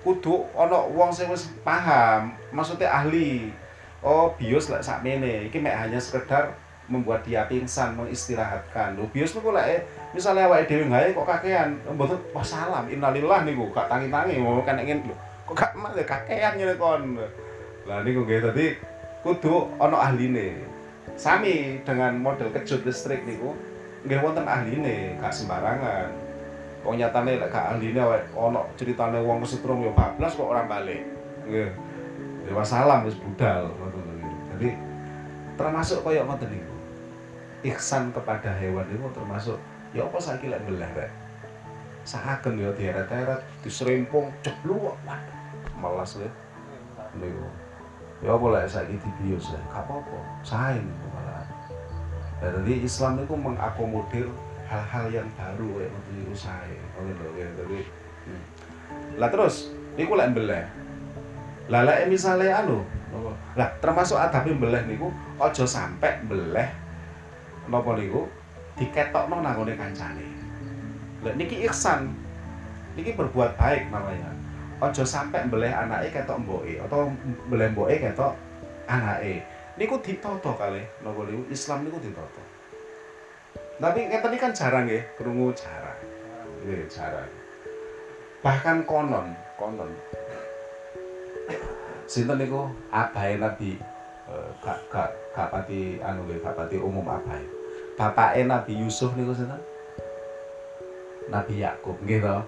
kudu 0.00 0.48
ono 0.56 0.88
wong 0.96 1.12
sing 1.12 1.28
wis 1.28 1.52
paham 1.60 2.32
maksudnya 2.52 2.88
ahli. 2.88 3.52
Oh 4.00 4.32
bios 4.40 4.72
lah 4.72 4.80
sak 4.80 5.04
mene 5.04 5.52
iki 5.52 5.60
mek 5.60 5.76
hanya 5.76 6.00
sekedar 6.00 6.56
membuat 6.88 7.20
dia 7.22 7.44
pingsan 7.44 7.94
mengistirahatkan. 8.00 8.96
Lho 8.96 9.04
bios 9.12 9.36
niku 9.36 9.52
lek 9.52 9.84
misalnya 10.16 10.48
awake 10.48 10.66
dhewe 10.66 10.88
gawe 10.88 11.08
kok 11.12 11.28
kakean 11.28 11.68
mboten 11.94 12.18
wah 12.32 12.42
salam 12.42 12.88
innalillah 12.88 13.44
niku 13.44 13.68
gak 13.70 13.92
tangi-tangi. 13.92 14.40
Mau 14.40 14.64
kan 14.64 14.80
ingin 14.80 15.04
lho 15.04 15.14
kok 15.44 15.54
gak 15.54 15.72
mah 15.76 15.92
kakean 15.92 16.56
ngene 16.56 16.74
kon. 16.80 17.20
Lah 17.84 18.00
niku 18.00 18.24
nggih 18.24 18.40
dadi 18.40 18.66
kudu 19.20 19.68
ono 19.76 19.96
ahline. 20.00 20.64
Sami 21.20 21.84
dengan 21.84 22.16
model 22.16 22.48
kejut 22.56 22.88
listrik 22.88 23.28
niku 23.28 23.52
nggih 24.08 24.24
wonten 24.24 24.48
ahline 24.48 25.20
gak 25.20 25.34
sembarangan 25.36 26.29
wong 26.80 26.96
nyatane 26.96 27.36
lek 27.36 27.52
gak 27.52 27.76
ahline 27.76 28.00
ana 28.00 28.60
ceritane 28.76 29.18
wong 29.20 29.44
kesetrum 29.44 29.84
yo 29.84 29.92
bablas 29.92 30.32
kok 30.32 30.48
ora 30.48 30.64
balik. 30.64 31.04
Nggih. 31.44 31.70
Ya 32.48 32.52
wassalam 32.56 33.04
wis 33.04 33.16
budal 33.20 33.68
jadi 34.60 34.76
termasuk 35.56 36.04
kaya 36.04 36.20
ngoten 36.24 36.52
niku. 36.52 36.76
Ihsan 37.60 38.12
kepada 38.12 38.52
hewan 38.56 38.88
itu 38.92 39.08
termasuk 39.12 39.56
ya 39.96 40.04
apa 40.04 40.16
saiki 40.20 40.52
lek 40.52 40.60
belah 40.68 40.88
rek? 40.96 41.08
Sahaken 42.04 42.60
ya 42.60 42.72
dieret-eret 42.76 43.40
diserimpung 43.64 44.32
cebluk 44.40 44.96
waduh 45.04 45.36
malas 45.80 46.16
ya 46.20 46.28
niku 47.16 47.48
ya 48.20 48.36
apa 48.36 48.46
lek 48.52 48.68
saiki 48.68 48.96
dibius 49.00 49.48
ya 49.52 49.60
gak 49.72 49.88
apa-apa. 49.88 50.18
Sae 50.44 50.76
niku 50.76 51.08
Nah, 52.40 52.48
jadi 52.64 52.88
Islam 52.88 53.20
itu 53.20 53.36
mengakomodir 53.36 54.26
hal-hal 54.70 55.04
yang 55.10 55.28
baru 55.34 55.66
kayak 55.82 55.90
ngoten 55.90 56.12
niku 56.14 56.34
sae. 56.38 56.74
Ngoten 56.94 57.14
lho 57.18 57.30
ya. 57.34 57.48
Jadi 57.58 57.78
hmm. 58.30 58.42
Lah 59.18 59.28
terus 59.34 59.74
niku 59.98 60.14
lek 60.14 60.30
mbeleh. 60.30 60.64
Lah 61.66 61.82
lek 61.86 62.06
misale 62.10 62.50
anu, 62.50 62.82
lah 63.54 63.68
termasuk 63.78 64.18
adabe 64.18 64.54
mbeleh 64.54 64.82
niku 64.90 65.10
aja 65.38 65.62
sampe 65.62 66.10
mbeleh 66.26 66.66
napa 67.70 67.94
niku 67.94 68.26
diketokno 68.78 69.42
nanggone 69.42 69.74
kancane. 69.74 70.26
Lah 71.26 71.34
niki 71.34 71.66
ihsan. 71.66 72.10
Niki 72.98 73.14
berbuat 73.14 73.54
baik 73.54 73.90
namanya. 73.90 74.34
Aja 74.82 75.06
sampe 75.06 75.38
mbeleh 75.46 75.70
anake 75.70 76.14
ketok 76.14 76.42
mboke 76.42 76.78
atau 76.78 77.10
mbeleh 77.46 77.70
mboke 77.70 78.02
ketok 78.02 78.34
anake 78.90 79.46
niku 79.78 79.96
ditoto 80.02 80.58
kali 80.58 80.82
nopo 81.00 81.22
niku 81.24 81.46
Islam 81.48 81.86
niku 81.86 82.02
ditoto 82.02 82.42
tapi 83.80 84.12
tadi 84.12 84.36
kan 84.36 84.52
jarang 84.52 84.84
ya 84.84 85.00
kerungu 85.16 85.56
jarang. 85.56 85.96
Nggih 86.60 86.84
jarang. 86.92 87.30
Bahkan 88.44 88.84
konon 88.84 89.32
konon. 89.56 89.88
Sinten 92.04 92.36
niku 92.36 92.68
abahe 92.92 93.40
Nabi 93.40 93.80
eh, 94.28 94.48
gak 94.60 94.78
gak 94.92 95.08
gak 95.32 95.48
pati 95.48 95.96
anu 96.04 96.28
nggih 96.28 96.44
gak 96.44 96.58
pati 96.58 96.76
umum 96.76 97.06
apa 97.08 97.38
ya 97.38 97.46
bapake 97.96 98.44
Nabi 98.44 98.72
Yusuf 98.76 99.16
niku 99.16 99.32
sinten? 99.32 99.60
Nabi 101.32 101.64
Yakub 101.64 101.96
to. 102.04 102.38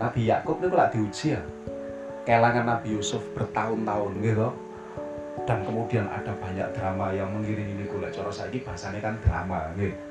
Nabi 0.00 0.20
Yakub 0.28 0.56
niku 0.62 0.74
lak 0.76 0.92
diuji 0.96 1.36
ya 1.36 1.42
kelangan 2.24 2.64
Nabi 2.64 2.96
Yusuf 2.96 3.22
bertahun-tahun 3.36 4.12
gitu 4.24 4.48
dan 5.46 5.62
kemudian 5.62 6.10
ada 6.10 6.34
banyak 6.42 6.74
drama 6.74 7.14
yang 7.14 7.30
mengiringi 7.30 7.76
niku. 7.76 8.02
Lek 8.02 8.10
cara 8.10 8.32
saiki 8.32 8.64
bahasane 8.64 8.98
kan 8.98 9.20
drama 9.22 9.70
nggih 9.76 10.05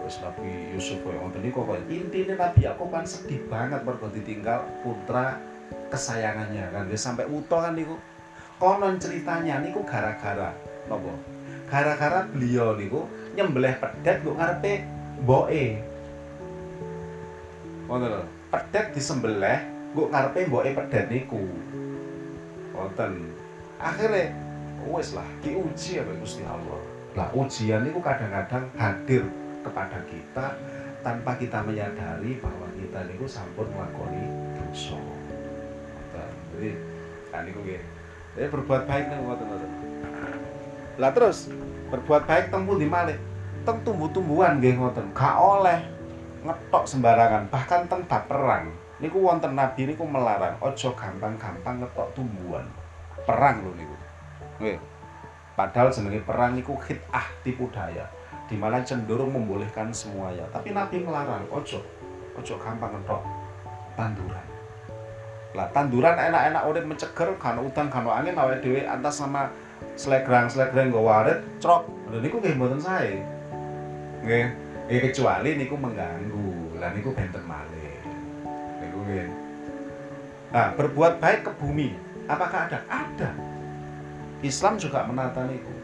terus 0.00 0.16
Nabi 0.24 0.72
Yusuf 0.72 1.04
koyo 1.04 1.20
ngoten 1.20 1.44
niku 1.44 1.62
kok 1.68 1.76
intine 1.92 2.34
Nabi 2.34 2.64
Yakub 2.64 2.88
kan 2.88 3.04
sedih 3.04 3.44
banget 3.52 3.84
mergo 3.84 4.08
ditinggal 4.08 4.64
putra 4.80 5.36
kesayangannya. 5.92 6.72
Kan 6.72 6.88
dia 6.88 6.96
sampai 6.96 7.28
utuh 7.28 7.60
kan 7.60 7.76
niku. 7.76 8.00
Konon 8.56 8.96
ceritanya 9.00 9.60
niku 9.60 9.84
gara-gara 9.84 10.52
nopo 10.88 11.12
gara-gara 11.70 12.26
beliau 12.26 12.74
niku 12.74 13.06
nyembelih 13.38 13.78
pedet 13.78 14.20
kok 14.26 14.36
ngarepe 14.36 14.74
ngono 17.86 18.06
lho. 18.10 18.22
Pedet 18.50 18.90
disembelih 18.90 19.60
gue 19.94 20.06
ngarepe 20.10 20.50
mboke 20.50 20.70
pedet 20.74 21.06
niku. 21.08 21.40
Wonten 22.74 23.30
akhirnya 23.78 24.34
wes 24.90 25.14
lah 25.14 25.26
diuji 25.44 26.00
ya 26.00 26.02
Gusti 26.18 26.42
Allah. 26.42 26.80
Lah 27.18 27.28
ujian 27.34 27.86
itu 27.86 27.98
kadang-kadang 27.98 28.70
hadir 28.78 29.26
kepada 29.60 29.98
kita 30.08 30.56
tanpa 31.00 31.36
kita 31.36 31.64
menyadari 31.64 32.36
bahwa 32.40 32.68
kita 32.76 33.08
niku 33.08 33.24
sampun 33.24 33.68
melakoni 33.72 34.24
dosa. 34.56 35.00
Jadi 36.56 36.76
kan 37.32 37.46
niku 37.48 37.60
nggih. 37.64 37.80
Jadi 38.36 38.46
berbuat 38.52 38.82
baik 38.84 39.04
nih 39.08 39.16
ngoten 39.24 39.46
ngoten. 39.48 39.70
Lah 41.00 41.10
terus 41.16 41.48
berbuat 41.88 42.28
baik 42.28 42.52
tempuh 42.52 42.76
di 42.76 42.86
malih? 42.88 43.16
Teng 43.64 43.80
tumbuh-tumbuhan 43.84 44.60
nggih 44.60 44.76
ngoten. 44.76 45.12
Gak 45.16 45.36
oleh 45.40 45.80
ngetok 46.44 46.84
sembarangan. 46.84 47.48
Bahkan 47.48 47.88
teng 47.88 48.04
perang 48.04 48.68
niku 49.00 49.24
wonten 49.24 49.56
nabi 49.56 49.88
niku 49.88 50.04
melarang. 50.04 50.60
Ojo 50.60 50.92
gampang-gampang 50.92 51.80
ngetok 51.80 52.12
tumbuhan. 52.12 52.68
Perang 53.24 53.64
lho 53.64 53.72
niku. 53.72 53.96
Nggih. 54.60 54.78
Padahal 55.56 55.88
jenenge 55.92 56.20
perang 56.24 56.56
niku 56.56 56.76
khitah 56.76 57.26
tipu 57.44 57.68
daya 57.72 58.19
di 58.50 58.58
mana 58.58 58.82
cenderung 58.82 59.30
membolehkan 59.30 59.94
semuanya 59.94 60.42
tapi 60.50 60.74
nabi 60.74 60.98
melarang 61.00 61.46
ojo 61.54 61.78
ojo 62.34 62.54
gampang 62.58 62.98
ngetok 62.98 63.22
tanduran 63.94 64.46
lah 65.54 65.66
tanduran 65.70 66.14
enak-enak 66.18 66.62
udah 66.66 66.82
menceger 66.82 67.30
kan 67.38 67.56
udan 67.62 67.86
kan 67.86 68.04
angin 68.10 68.34
awake 68.34 68.60
dhewe 68.60 68.82
atas 68.82 69.22
sama 69.22 69.54
selegrang 69.94 70.50
selegrang 70.50 70.90
nggo 70.90 71.06
warit 71.06 71.38
crok 71.62 71.86
lho 72.10 72.18
niku 72.18 72.42
nggih 72.42 72.58
mboten 72.58 72.82
sae 72.82 73.22
nggih 74.26 74.46
eh, 74.90 75.00
kecuali 75.06 75.54
niku 75.54 75.78
mengganggu 75.78 76.78
lah 76.82 76.90
niku 76.90 77.14
benten 77.14 77.46
malih 77.46 77.90
mungkin. 79.10 79.28
Nah, 80.50 80.66
berbuat 80.78 81.18
baik 81.18 81.40
ke 81.46 81.52
bumi, 81.58 81.94
apakah 82.30 82.70
ada? 82.70 82.78
Ada. 82.86 83.30
Islam 84.40 84.78
juga 84.78 85.02
menata 85.04 85.46
itu. 85.50 85.74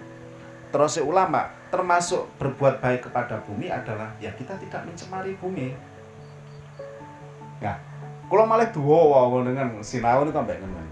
Terus 0.70 0.98
ulama 1.02 1.50
termasuk 1.76 2.24
berbuat 2.40 2.80
baik 2.80 3.12
kepada 3.12 3.44
bumi 3.44 3.68
adalah 3.68 4.16
ya 4.16 4.32
kita 4.32 4.56
tidak 4.56 4.88
mencemari 4.88 5.36
bumi. 5.36 5.76
Nah, 7.60 7.76
kalau 8.32 8.48
malah 8.48 8.72
dua 8.72 8.96
wow 8.96 9.44
dengan 9.44 9.76
sinau 9.84 10.24
ini 10.24 10.32
kan 10.32 10.48
dengan 10.48 10.88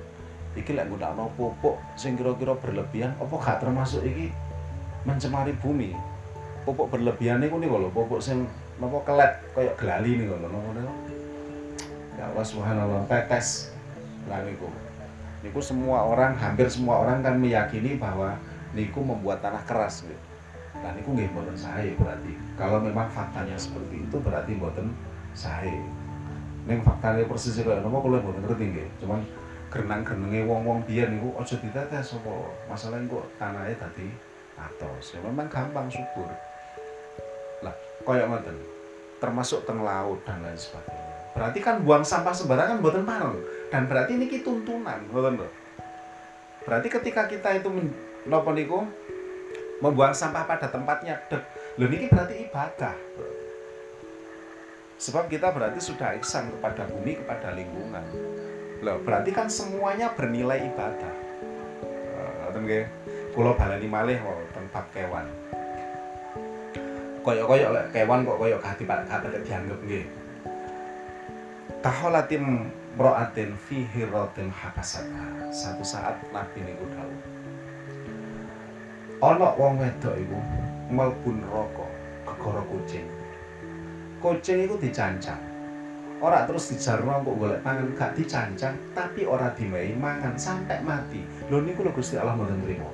iki 0.52 0.76
lek 0.76 0.92
nggunakno 0.92 1.32
pupuk 1.40 1.80
sing 1.96 2.20
kira-kira 2.20 2.52
berlebihan 2.60 3.16
apa 3.16 3.34
gak 3.40 3.58
termasuk 3.64 4.04
iki 4.04 4.28
mencemari 5.02 5.56
bumi 5.58 5.96
pupuk 6.62 6.94
berlebihan 6.94 7.42
niku 7.42 7.58
niku 7.58 7.80
lho 7.80 7.90
pupuk 7.90 8.22
sing 8.22 8.46
napa 8.78 9.02
kelet 9.02 9.32
kayak 9.56 9.74
gelali 9.80 10.10
niku 10.20 10.38
lho 10.38 10.46
napa 10.46 10.70
ya 12.14 12.24
Allah 12.30 12.44
subhanallah 12.46 13.02
tetes 13.10 13.74
lah 14.30 14.40
niku 14.46 14.70
niku 15.42 15.58
semua 15.58 16.06
orang 16.06 16.38
hampir 16.38 16.70
semua 16.70 17.02
orang 17.02 17.20
kan 17.20 17.34
meyakini 17.34 17.98
bahwa 17.98 18.38
niku 18.72 19.02
membuat 19.02 19.42
tanah 19.42 19.62
keras 19.66 20.06
gitu. 20.06 20.33
Nah 20.80 20.90
niku 20.94 21.14
nggih 21.14 21.30
mboten 21.30 21.56
sae 21.58 21.94
berarti. 21.94 22.32
Kalau 22.58 22.78
memang 22.82 23.06
faktanya 23.10 23.54
seperti 23.54 24.02
itu 24.02 24.16
berarti 24.18 24.56
mboten 24.58 24.90
sae. 25.36 25.74
Ning 26.64 26.80
faktanya 26.80 27.28
persis 27.28 27.60
kaya 27.60 27.82
napa 27.84 27.98
kula 28.00 28.22
mboten 28.22 28.42
ngerti 28.42 28.64
nggih. 28.74 28.88
Cuman 29.02 29.20
genang-genenge 29.70 30.40
wong-wong 30.46 30.86
biyen 30.86 31.18
niku 31.18 31.34
aja 31.38 31.58
ditetes 31.58 32.14
apa 32.14 32.34
masalah 32.70 32.98
kok 33.04 33.26
tanahnya 33.38 33.74
tadi 33.78 34.06
atos. 34.58 35.14
Ya 35.14 35.20
memang 35.22 35.46
gampang 35.50 35.90
subur. 35.90 36.30
Lah 37.62 37.74
kaya 38.02 38.26
ngoten. 38.26 38.56
Termasuk 39.22 39.64
teng 39.64 39.80
laut 39.80 40.20
dan 40.26 40.42
lain 40.44 40.58
sebagainya 40.58 41.14
berarti 41.34 41.58
kan 41.58 41.82
buang 41.82 42.06
sampah 42.06 42.30
sembarangan 42.30 42.78
buatan 42.78 43.02
pareng 43.02 43.34
dan 43.68 43.90
berarti 43.90 44.14
ini 44.14 44.30
tuntunan 44.38 45.02
buatan 45.10 45.42
berarti 46.62 46.88
ketika 46.88 47.26
kita 47.26 47.58
itu 47.58 47.68
nopo 48.30 48.54
niku 48.54 48.86
membuang 49.82 50.14
sampah 50.14 50.44
pada 50.46 50.70
tempatnya. 50.70 51.18
Dek 51.30 51.42
lo 51.78 51.90
niki 51.90 52.06
berarti 52.06 52.34
ibadah 52.46 52.94
sebab 55.04 55.26
kita 55.28 55.50
berarti 55.50 55.82
sudah 55.82 56.16
ihsan 56.22 56.48
kepada 56.58 56.88
bumi 56.88 57.18
kepada 57.18 57.52
lingkungan. 57.52 58.04
Loh 58.80 58.96
berarti 59.02 59.34
kan 59.34 59.50
semuanya 59.50 60.12
bernilai 60.14 60.64
ibadah. 60.64 61.14
Ngoten 62.44 62.62
nggih? 62.64 62.84
Kula 63.34 63.52
balani 63.58 63.88
malih 63.90 64.18
wow, 64.22 64.38
tempat 64.54 64.84
kewan. 64.94 65.26
Koyok-koyok 67.20 67.70
lek 67.74 67.86
kewan 67.90 68.22
kok 68.22 68.38
koyok 68.38 68.62
hati 68.62 68.84
pak 68.86 69.04
dianggap 69.44 69.78
nggih. 69.84 70.06
Taholatim 71.84 72.72
ro'atin 72.96 73.52
fi 73.60 73.84
hirotin 73.90 74.48
habasata 74.48 75.52
satu 75.52 75.84
saat 75.84 76.16
nabi 76.32 76.64
niku 76.64 76.86
dawuh 76.94 77.33
ana 79.22 79.48
wong 79.54 79.78
wedok 79.78 80.14
iku 80.18 80.38
mlebu 80.90 81.30
neraka 81.38 81.86
gegara 82.26 82.62
kucing. 82.70 83.06
Kucing 84.18 84.58
iku 84.64 84.74
dicancang. 84.80 85.42
Ora 86.24 86.48
terus 86.48 86.72
dijarno 86.72 87.20
kok 87.20 87.36
golek 87.36 87.60
pangan 87.60 87.92
gak 87.92 88.16
dicancang 88.16 88.74
tapi 88.96 89.28
ora 89.28 89.52
diwehi 89.52 89.92
mangan 89.98 90.38
sampai 90.40 90.80
mati. 90.80 91.20
Lho 91.52 91.60
niku 91.60 91.84
lho 91.84 91.92
Gusti 91.92 92.16
Allah 92.16 92.38
mboten 92.38 92.64
trimo 92.64 92.88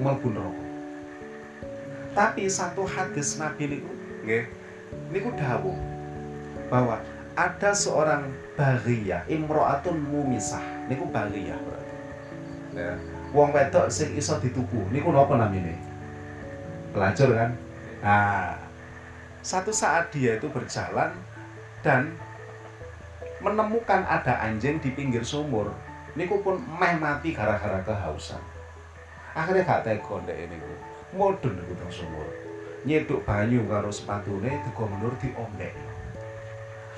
mlebu 0.00 0.32
neraka 0.32 0.72
tapi 2.12 2.44
satu 2.44 2.84
hadis 2.84 3.40
nabi 3.40 3.76
niku 3.76 3.92
nggih 4.24 4.44
niku 5.08 5.32
dawuh 5.32 5.76
bahwa 6.68 7.00
ada 7.32 7.72
seorang 7.72 8.28
baria 8.52 9.24
imro'atun 9.32 9.96
mumisah. 9.96 10.60
Niku 10.92 11.08
baria 11.08 11.56
berarti 11.56 11.96
ya. 12.76 12.92
Wong 13.32 13.50
wedok 13.52 13.88
sing 13.88 14.12
iso 14.14 14.36
dituku. 14.38 14.88
Niku 14.92 15.10
napa 15.10 15.34
namanya 15.36 15.74
pelacur 16.92 17.32
kan? 17.32 17.50
Nah 18.04 18.56
satu 19.42 19.74
saat 19.74 20.12
dia 20.14 20.38
itu 20.38 20.46
berjalan 20.52 21.10
dan 21.82 22.14
menemukan 23.42 24.06
ada 24.06 24.38
anjing 24.46 24.78
di 24.78 24.94
pinggir 24.94 25.26
sumur 25.26 25.74
niku 26.14 26.44
pun 26.44 26.60
meh 26.60 26.94
mati 27.00 27.32
gara-gara 27.32 27.80
kehausan. 27.82 28.40
Akhirnya 29.32 29.64
gak 29.64 29.82
tega 29.88 30.14
ndek 30.22 30.46
niku 30.52 30.72
mudun 31.16 31.56
niku 31.56 31.72
teng 31.74 31.92
sumur. 31.92 32.28
Nyeduk 32.84 33.24
banyu 33.24 33.64
karo 33.66 33.88
sepatune 33.88 34.60
digo 34.62 34.84
menur 34.84 35.14
diombek. 35.18 35.72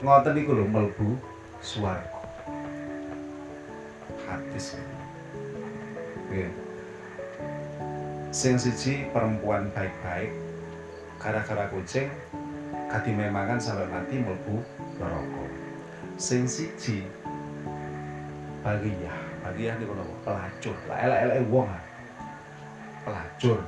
Ngoten 0.02 0.32
niku 0.34 0.50
lho 0.52 0.66
mlebu 0.66 1.14
swarga. 1.62 2.20
Hadis 4.26 4.74
nggih 6.34 6.50
sing 8.34 8.58
siji 8.58 9.06
perempuan 9.14 9.70
baik-baik 9.70 10.34
gara-gara 11.22 11.70
kucing 11.70 12.10
kadi 12.90 13.14
memangan 13.14 13.62
sampai 13.62 13.86
mati 13.86 14.18
mlebu 14.18 14.58
neraka. 14.98 15.44
Sing 16.18 16.50
siji 16.50 17.06
bagiyah. 18.66 19.14
Bagiyah 19.46 19.78
niku 19.78 19.94
napa 19.94 20.14
pelacur. 20.26 20.76
Lah 20.90 20.98
elek-elek 21.06 21.38
wong 21.46 21.70
pelacur. 23.06 23.58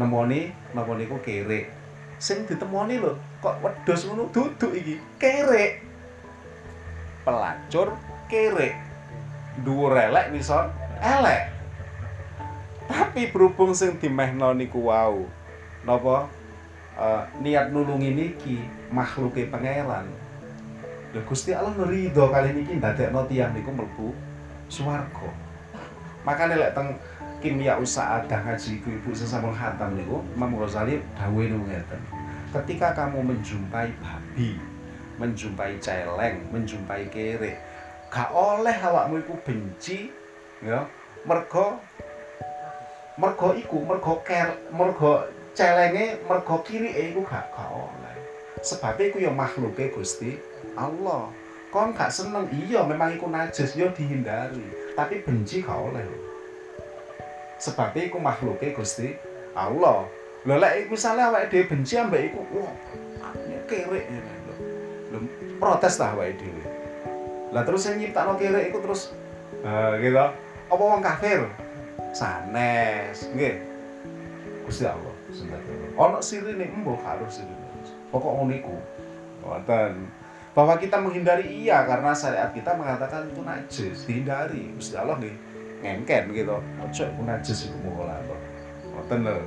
Nemoni 0.00 0.56
napa 0.72 0.92
niku 0.96 1.20
kere 1.20 1.68
sing 2.16 2.48
ditemoni 2.48 2.96
lho 2.96 3.12
kok 3.44 3.60
wedhus 3.60 4.08
ngono? 4.08 4.32
Duduk 4.32 4.72
iki 4.72 4.96
kerek 5.20 5.84
pelacur 7.28 7.92
kerek 8.32 8.72
dhuwur 9.60 9.92
elek 9.92 10.32
wisor 10.32 10.72
elek 11.00 11.55
tapi 12.86 13.28
berhubung 13.30 13.74
sing 13.74 13.98
dimehno 13.98 14.54
niku 14.54 14.86
wau 14.86 15.26
napa? 15.86 16.30
Uh, 16.96 17.28
niat 17.44 17.76
nulungi 17.76 18.08
niki 18.16 18.56
makhluke 18.88 19.52
pangeran. 19.52 20.08
Lho 21.12 21.20
Gusti 21.28 21.52
Allah 21.52 21.76
ngrido 21.76 22.32
kali 22.32 22.56
niki 22.56 22.80
ndadekno 22.80 23.28
tiyang 23.28 23.52
niku 23.52 23.68
mlebu 23.68 24.16
swarga. 24.72 25.28
Makanya 26.24 26.56
lek 26.56 26.72
teng 26.72 26.96
kimia 27.44 27.76
usaha 27.76 28.24
ada 28.24 28.40
ngaji 28.40 28.80
ibu 28.80 28.88
ibu 28.96 29.10
sesampun 29.12 29.52
khatam 29.52 29.92
niku 29.92 30.24
Imam 30.34 30.56
Ghazali 30.56 31.04
dawuh 31.20 31.44
ngeten. 31.44 32.00
Ketika 32.56 32.96
kamu 32.96 33.20
menjumpai 33.20 33.92
babi 34.00 34.56
menjumpai 35.20 35.76
celeng 35.80 36.44
menjumpai 36.52 37.08
kere 37.12 37.60
gak 38.08 38.32
oleh 38.32 38.72
awakmu 38.72 39.20
iku 39.20 39.36
benci 39.44 40.08
ya. 40.64 40.88
Mergo 41.26 41.76
mergo 43.16 43.56
iku 43.56 43.80
mergo 43.80 44.20
ker 44.20 44.60
mergo 44.68 45.24
celenge 45.56 46.20
mergo 46.28 46.60
kiri 46.60 46.92
iku 47.12 47.24
gak 47.24 47.48
gak 47.52 47.68
oleh. 47.72 48.16
Sebab 48.60 49.00
iku 49.00 49.16
ya 49.20 49.32
makhluke 49.32 49.88
Gusti 49.92 50.36
Allah. 50.76 51.32
Kon 51.72 51.96
gak 51.96 52.12
seneng 52.12 52.48
iya 52.52 52.84
memang 52.84 53.16
iku 53.16 53.28
najis 53.32 53.72
yo 53.72 53.88
dihindari. 53.96 54.64
Tapi 54.92 55.24
benci 55.24 55.64
gak 55.64 55.80
oleh. 55.80 56.04
Sebab 57.56 57.96
iku 57.96 58.20
makhluke 58.20 58.76
Gusti 58.76 59.16
Allah. 59.56 60.04
Lho 60.46 60.56
lek 60.60 60.92
misale 60.92 61.24
awake 61.24 61.50
dhewe 61.50 61.64
benci 61.66 61.98
ambek 61.98 62.30
iku 62.30 62.40
wah 62.54 62.70
kerek 63.66 64.06
lho 65.10 65.18
protes 65.58 65.98
lah 65.98 66.14
awake 66.14 66.38
dhewe. 66.38 66.62
Lah 67.50 67.66
terus 67.66 67.88
yang 67.88 67.98
nyiptakno 67.98 68.38
kerek 68.38 68.70
iku 68.70 68.78
terus 68.84 69.10
uh, 69.64 69.96
gitu. 69.98 70.14
Apa 70.70 70.82
wong 70.82 71.02
kafir 71.02 71.50
sanes 72.16 73.28
nggih. 73.36 73.60
Gusti 74.64 74.88
Allah 74.88 75.14
ono 76.00 76.18
sirine 76.24 76.64
embo 76.72 76.96
harus 77.04 77.40
sirine. 77.40 77.68
Pokok 78.08 78.32
ngono 78.40 78.52
iku. 78.56 78.76
Wonten 79.44 80.08
bahwa 80.56 80.80
kita 80.80 80.96
menghindari 80.96 81.44
iya 81.44 81.84
karena 81.84 82.16
syariat 82.16 82.48
kita 82.56 82.72
mengatakan 82.72 83.28
itu 83.28 83.40
najis 83.44 83.96
dihindari. 84.08 84.72
Gusti 84.72 84.96
Allah 84.96 85.20
nih 85.20 85.34
ngengken 85.84 86.32
gitu. 86.32 86.56
Ojo 86.56 87.02
itu 87.04 87.22
najis 87.22 87.58
itu 87.68 87.76
mukola 87.84 88.16
ngoten 88.96 89.20
lho. 89.28 89.38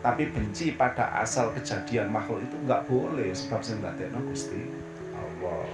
Tapi 0.00 0.30
benci 0.30 0.72
pada 0.72 1.12
asal 1.20 1.50
kejadian 1.52 2.08
makhluk 2.08 2.40
itu 2.40 2.56
nggak 2.64 2.86
boleh 2.88 3.34
sebab 3.36 3.60
nggak 3.60 3.94
tahu 4.00 4.22
Gusti 4.32 4.60
Allah. 5.12 5.66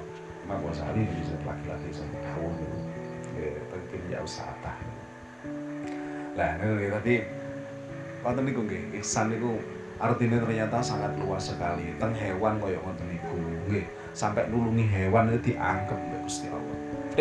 Imam 0.43 0.59
Ghazali 0.67 1.07
bisa 1.07 1.39
laki-laki 1.47 1.89
sama 1.95 2.19
tahun 2.19 2.53
itu 2.59 2.79
ya 3.39 3.63
penting 3.71 4.03
ya 4.11 4.19
usaha 4.27 4.51
lah 6.33 6.57
ini 6.65 6.89
tadi 6.89 7.15
wonten 8.25 8.49
niku 8.49 8.65
nggih 8.65 9.03
ihsan 9.05 9.29
niku 9.29 9.61
artinya 10.01 10.43
ternyata 10.43 10.83
sangat 10.83 11.13
luas 11.21 11.53
sekali. 11.53 11.93
Tentang 11.95 12.17
hewan 12.17 12.59
koyo 12.59 12.81
ngoten 12.83 13.07
niku 13.07 13.37
nggih. 13.69 13.87
Sampai 14.13 14.49
nulungi 14.49 14.85
hewan 14.89 15.33
itu 15.33 15.53
dianggap 15.53 15.97
ya 15.97 16.17
Gusti 16.25 16.47
Allah. 16.49 16.77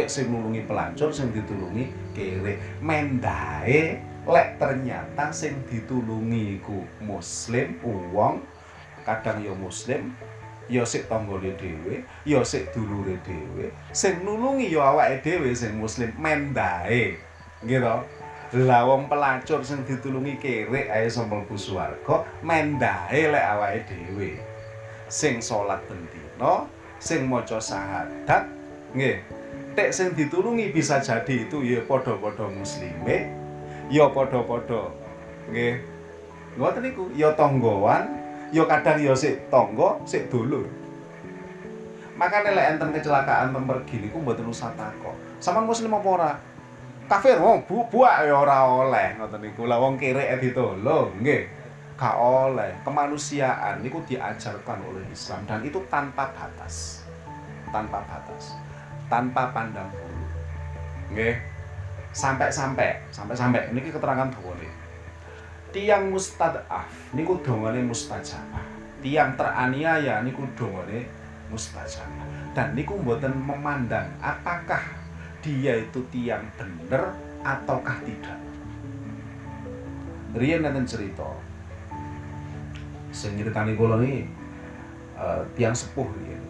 Sing 0.07 0.31
nulungi 0.31 0.63
pelacur 0.63 1.11
sing 1.11 1.29
ditulungi 1.35 1.91
kere. 2.15 2.57
Mendae 2.79 3.99
lek 4.23 4.47
ternyata 4.57 5.33
sing 5.35 5.59
ditulungi 5.67 6.61
iku 6.61 6.83
muslim 7.03 7.75
uang 7.83 8.43
kadang 9.03 9.41
ya 9.41 9.53
muslim 9.57 10.13
ya 10.71 10.85
sik 10.87 11.09
tanggane 11.11 11.51
dhewe 11.59 12.05
ya 12.23 12.39
sik 12.41 12.71
dulure 12.71 13.19
dhewe. 13.27 13.75
Sing 13.91 14.23
nulungi 14.23 14.71
ya 14.71 14.95
awake 14.95 15.19
dhewe 15.21 15.51
sing 15.51 15.75
muslim 15.75 16.11
mendae 16.15 17.19
gitu 17.61 17.93
lah 18.51 18.83
wong 18.83 19.07
pelacur 19.07 19.63
sing 19.63 19.87
ditulungi 19.87 20.35
kere 20.35 20.91
ae 20.91 21.07
mlebu 21.07 21.55
swarga 21.55 22.27
mendae 22.43 23.31
lek 23.31 23.45
awake 23.47 23.87
dhewe. 23.87 24.35
Sing 25.07 25.39
salat 25.39 25.79
ben 25.87 26.03
dina 26.11 26.67
sing 26.99 27.31
maca 27.31 27.63
syahadat 27.63 28.51
nggih. 28.91 29.23
Tek 29.71 29.95
sing 29.95 30.11
ditulungi 30.11 30.75
bisa 30.75 30.99
jadi 30.99 31.47
itu 31.47 31.63
ya 31.63 31.79
padha-padha 31.87 32.51
muslime 32.51 33.31
ya 33.87 34.11
padha-padha 34.11 34.91
nggih. 35.47 35.79
Ngoten 36.59 36.83
niku 36.83 37.07
ya 37.15 37.31
tanggowan 37.31 38.11
ya 38.51 38.67
kadang 38.67 38.99
ya 38.99 39.15
sik 39.15 39.47
tangga 39.47 39.95
sik 40.03 40.27
dulur. 40.27 40.67
Makanya 42.19 42.51
lek 42.51 42.67
enten 42.75 42.91
kecelakaan 42.99 43.55
pemergi 43.55 44.03
niku 44.03 44.19
mboten 44.19 44.51
usah 44.51 44.75
takok. 44.75 45.15
Sampean 45.39 45.63
muslim 45.63 45.95
apa 45.95 46.09
ora 46.11 46.31
kafir 47.11 47.35
wong 47.35 47.67
bu 47.67 47.83
buak 47.91 48.23
ya 48.23 48.31
ora 48.39 48.63
oleh. 48.63 49.19
Ngoten 49.19 49.43
niku. 49.43 49.67
Lah 49.67 49.83
wong 49.83 49.99
kere 49.99 50.31
ditolong 50.39 51.19
nggih. 51.19 51.43
Gak 51.99 52.15
oleh. 52.15 52.71
Kemanusiaan 52.87 53.83
niku 53.83 53.99
diajarkan 54.07 54.79
oleh 54.87 55.03
Islam 55.11 55.43
dan 55.43 55.59
itu 55.67 55.83
tanpa 55.91 56.31
batas. 56.31 57.03
Tanpa 57.75 57.99
batas. 58.07 58.55
Tanpa 59.11 59.51
pandang 59.51 59.91
bulu. 59.91 60.25
Nggih. 61.11 61.35
Sampai-sampai 62.15 63.03
sampai-sampai. 63.11 63.75
Ini 63.75 63.91
keterangan 63.91 64.31
boleh 64.31 64.81
tiang 65.71 66.11
mustadaf 66.11 66.87
niku 67.15 67.39
dongane 67.39 67.79
mustajabah. 67.83 68.63
Tiang 68.99 69.39
teraniaya 69.39 70.19
niku 70.23 70.43
dongane 70.55 71.07
mustajabah. 71.47 72.27
Dan 72.51 72.75
niku 72.75 72.99
mboten 72.99 73.31
memandang 73.31 74.11
apakah 74.19 75.00
dia 75.41 75.73
itu 75.81 75.99
tiang 76.13 76.45
bener 76.55 77.17
ataukah 77.41 77.97
tidak 78.05 78.37
Rian 80.31 80.63
nanti 80.63 80.95
cerita 80.95 81.27
sing 83.11 83.35
nyritani 83.35 83.75
kula 83.75 83.99
iki 83.99 84.23
uh, 85.19 85.43
tiang 85.59 85.75
sepuh 85.75 86.07
riyen. 86.07 86.41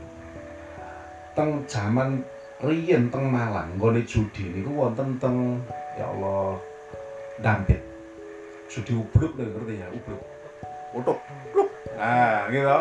Teng 1.33 1.65
jaman 1.65 2.21
riyen 2.61 3.09
teng 3.09 3.33
Malang 3.33 3.73
nggone 3.81 4.05
judi 4.05 4.53
niku 4.53 4.69
wonten 4.69 5.17
teng 5.17 5.65
ya 5.97 6.05
Allah 6.05 6.61
Dampit. 7.41 7.81
Judi 8.69 8.93
ubluk 8.93 9.33
lho 9.35 9.49
ngerti 9.49 9.81
ya, 9.81 9.87
ubluk. 9.89 10.21
Utuk. 10.93 11.17
Nah, 11.97 12.45
gitu. 12.53 12.77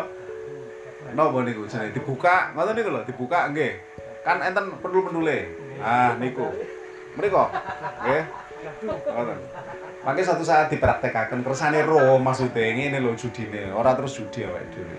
Napa 1.17 1.37
niku 1.41 1.65
jenenge 1.65 1.97
dibuka, 1.97 2.53
ngoten 2.53 2.77
niku 2.77 2.89
lho, 2.93 3.01
dibuka 3.09 3.49
nggih. 3.49 3.73
Kan 4.21 4.45
enten 4.45 4.77
pendul-pendule. 4.85 5.60
Ah, 5.79 6.19
niku. 6.19 6.51
Mriko. 7.15 7.47
Nggih. 8.03 8.23
Ngoten. 8.87 9.37
Makanya 10.01 10.25
suatu 10.25 10.41
saat 10.41 10.73
dipraktekkan 10.73 11.45
kersane 11.45 11.85
ro 11.85 12.17
ini 12.17 12.97
lho 12.97 13.13
judine, 13.13 13.69
ora 13.69 13.93
terus 13.93 14.17
judi 14.17 14.41
awake 14.49 14.73
dhewe. 14.73 14.97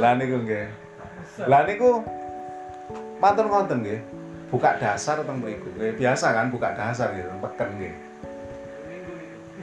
Lah 0.00 0.12
niku 0.16 0.36
nggih. 0.48 0.66
Lah 1.44 1.60
niku 1.68 2.00
matur 3.20 3.52
ngoten 3.52 3.84
nggih. 3.84 4.00
Buka 4.48 4.80
dasar 4.80 5.20
teng 5.28 5.44
mriku. 5.44 5.68
Nggih, 5.76 5.92
biasa 5.94 6.32
kan 6.32 6.48
buka 6.48 6.72
dasar 6.72 7.12
gitu, 7.12 7.28
peken 7.44 7.68
nggih. 7.76 7.94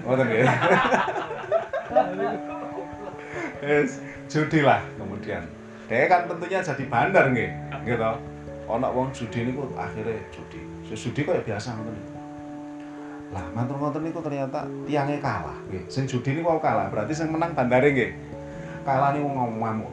Ngoten 0.06 0.26
nggih. 0.30 0.46
Yes, 3.58 3.98
judi 4.30 4.62
lah 4.62 4.86
kemudian. 5.02 5.42
Dia 5.88 6.06
kan 6.12 6.28
tentunya 6.28 6.60
jadi 6.60 6.84
bandar 6.92 7.32
nggih, 7.32 7.52
gitu 7.88 8.12
ana 8.68 8.92
wong 8.92 9.16
judi 9.16 9.48
niku 9.48 9.72
akhirnya 9.80 10.20
judi. 10.28 10.60
Judi 10.92 11.20
kok 11.24 11.40
ya 11.40 11.44
biasa 11.48 11.80
ngoten 11.80 11.96
niku. 11.96 12.12
Lah 13.32 13.46
mantur 13.56 13.80
ngoten 13.80 14.04
niku 14.04 14.20
ternyata 14.20 14.68
tiangnya 14.84 15.24
kalah 15.24 15.56
nggih. 15.72 15.88
Sing 15.88 16.04
judi 16.04 16.36
niku 16.36 16.60
kalah, 16.60 16.92
berarti 16.92 17.16
sing 17.16 17.32
menang 17.32 17.56
bandare 17.56 17.96
nggih. 17.96 18.12
Kalah 18.84 19.16
niku 19.16 19.32
ngamuk-ngamuk. 19.32 19.92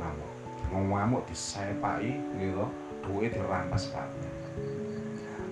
Ngamuk 0.74 1.22
disepaki 1.30 2.18
gitu, 2.42 2.66
duwe 3.06 3.30
dirampas 3.30 3.94
Pak. 3.94 4.10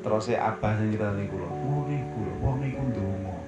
Terus 0.03 0.27
si 0.27 0.35
abah 0.35 0.75
sing 0.75 0.91
cerita 0.91 1.15
niku 1.15 1.39
lho, 1.39 1.47
oh 1.47 1.87
niku 1.87 2.19
lho, 2.27 2.35
wong 2.43 2.57
niku 2.59 2.83
ndonga. 2.91 3.39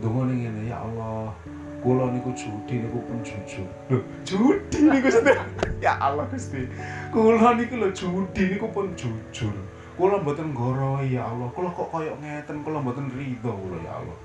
Ndonga 0.00 0.20
ning 0.32 0.38
ngene 0.48 0.72
ya 0.72 0.80
Allah, 0.80 1.36
kula 1.84 2.08
niku 2.08 2.32
judi 2.32 2.80
niku 2.80 2.96
pun 3.04 3.20
jujur. 3.20 3.68
Lho, 3.92 4.00
judi 4.24 4.88
niku 4.88 5.12
sedih. 5.12 5.36
ya 5.84 6.00
Allah 6.00 6.24
Gusti. 6.32 6.64
Kula 7.12 7.52
niku 7.60 7.76
lho 7.76 7.92
judi 7.92 8.56
niku 8.56 8.72
pun 8.72 8.88
jujur. 8.96 9.52
Kula 10.00 10.16
mboten 10.24 10.56
nggoroi 10.56 11.12
ya 11.12 11.28
Allah. 11.28 11.52
Kula 11.52 11.68
kok 11.76 11.92
koyo 11.92 12.16
ngeten, 12.24 12.64
kula 12.64 12.80
mboten 12.80 13.12
ridho 13.12 13.52
kula 13.52 13.76
ya 13.84 13.92
Allah. 14.00 14.18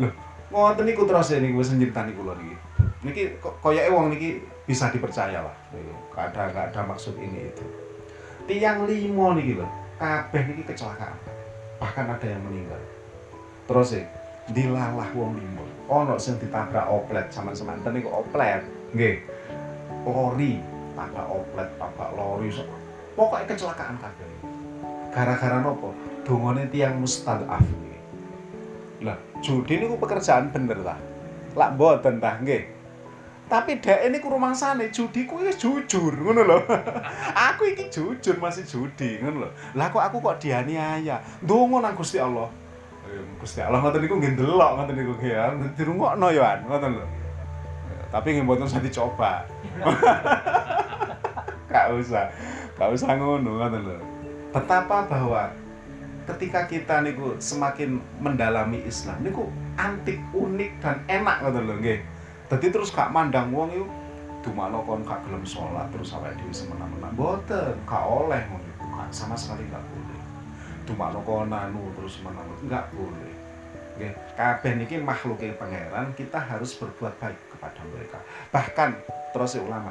Lho, 0.00 0.08
ngoten 0.48 0.84
niku 0.88 1.04
terus 1.04 1.28
niku 1.36 1.60
wis 1.60 1.76
nyeritani 1.76 2.16
kula 2.16 2.32
niki. 2.40 2.56
Niki 3.04 3.22
koyoke 3.60 3.92
wong 3.92 4.16
niki 4.16 4.40
bisa 4.64 4.88
dipercaya 4.88 5.44
lah. 5.44 5.56
Gak 6.16 6.32
ada 6.32 6.72
ada 6.72 6.80
maksud 6.88 7.12
ini 7.20 7.52
itu. 7.52 7.64
Tiang 8.48 8.88
limo 8.88 9.36
niki 9.36 9.52
lho, 9.60 9.68
kabeh 10.00 10.48
niki 10.48 10.64
kecelakaan. 10.64 11.12
Bahkan 11.76 12.08
ada 12.08 12.24
yang 12.24 12.40
meninggal. 12.40 12.80
Terus 13.68 13.92
sih, 13.92 14.04
dilalah 14.50 15.10
wong 15.14 15.38
limo 15.38 15.64
ono 15.86 16.18
sing 16.18 16.38
ditabrak 16.42 16.86
oplet 16.90 17.30
sama 17.30 17.54
semanten 17.54 17.94
niku 17.94 18.10
oplet. 18.10 18.62
Nggih. 18.94 19.22
Lori 20.06 20.62
tabrak 20.94 21.28
oplet 21.28 21.68
tabrak 21.78 22.10
lori 22.14 22.48
pokoknya 23.16 23.48
kecelakaan 23.48 23.96
kabeh. 23.98 24.28
Gara-gara 25.10 25.58
nopo? 25.62 25.90
Dongone 26.26 26.68
tiang 26.68 26.98
mustadaf 27.00 27.62
lah 29.04 29.20
judi 29.44 29.76
niku 29.76 30.00
pekerjaan 30.00 30.48
bener 30.48 30.80
lah 30.80 30.96
lak 31.56 31.76
mboten 31.76 32.20
tah 32.20 32.40
nggih. 32.40 32.76
Tapi 33.46 33.78
dek 33.78 34.10
ini 34.10 34.18
ku 34.18 34.26
rumangsane 34.26 34.90
judi 34.90 35.22
ku 35.22 35.38
wis 35.38 35.54
jujur 35.54 36.10
ngono 36.18 36.42
lho. 36.42 36.58
Aku 37.54 37.70
iki 37.70 37.86
jujur 37.92 38.42
masih 38.42 38.66
judi 38.66 39.22
ngono 39.22 39.46
lho. 39.46 39.50
Lah 39.78 39.88
kok 39.94 40.02
aku 40.02 40.18
kok 40.18 40.42
dianiaya? 40.42 41.22
Ndonga 41.46 41.78
nang 41.86 41.94
Gusti 41.94 42.18
Allah 42.18 42.50
Gusti 43.36 43.60
Allah 43.60 43.78
ngoten 43.84 44.00
niku 44.02 44.16
nggih 44.18 44.32
ndelok 44.34 44.70
ngoten 44.80 44.94
niku 44.96 45.12
nggih 45.20 45.32
ya. 45.32 45.44
Dirungokno 45.76 46.26
ya 46.32 46.44
an 46.56 46.60
ngoten 46.66 46.90
lho. 46.98 47.06
Tapi 48.10 48.26
nggih 48.32 48.44
mboten 48.44 48.66
usah 48.66 48.82
dicoba. 48.82 49.44
Gak 51.70 51.92
usah 51.92 52.32
gak 52.80 52.90
usah 52.92 53.08
ngono 53.16 53.60
ngoten 53.60 53.82
lho. 53.84 53.98
Betapa 54.54 55.04
bahwa 55.04 55.52
ketika 56.26 56.64
kita 56.64 57.04
niku 57.04 57.36
semakin 57.36 58.00
mendalami 58.18 58.80
Islam 58.88 59.20
niku 59.20 59.52
antik 59.76 60.16
unik 60.32 60.80
dan 60.80 61.04
enak 61.06 61.44
ngoten 61.44 61.64
lho 61.68 61.76
nggih. 61.78 62.00
Dadi 62.46 62.66
terus 62.70 62.94
gak 62.94 63.12
mandang 63.12 63.52
wong 63.52 63.74
iku 63.74 63.86
dumano 64.46 64.80
kon 64.86 65.02
gak 65.02 65.26
gelem 65.26 65.42
sholat 65.42 65.90
terus 65.90 66.14
sampai 66.14 66.32
dhewe 66.38 66.54
semena-mena. 66.54 67.10
Mboten, 67.12 67.74
gak 67.84 68.04
oleh 68.06 68.40
ngono. 68.48 68.64
Sama 69.14 69.38
sekali 69.38 69.62
gak 69.70 69.82
boleh. 70.86 71.10
Dumano 71.10 71.20
kon 71.26 71.50
anu 71.50 71.90
terus 71.98 72.22
semena-mena 72.22 72.54
enggak 72.62 72.84
boleh. 72.94 73.34
Nggih, 73.96 74.12
kabeh 74.36 74.72
niki 74.76 74.96
makhluke 75.00 75.56
pangeran, 75.56 76.12
kita 76.14 76.36
harus 76.38 76.76
berbuat 76.76 77.16
baik 77.18 77.38
kepada 77.56 77.80
mereka. 77.90 78.18
Bahkan 78.52 78.90
terus 79.34 79.56
ulama. 79.58 79.90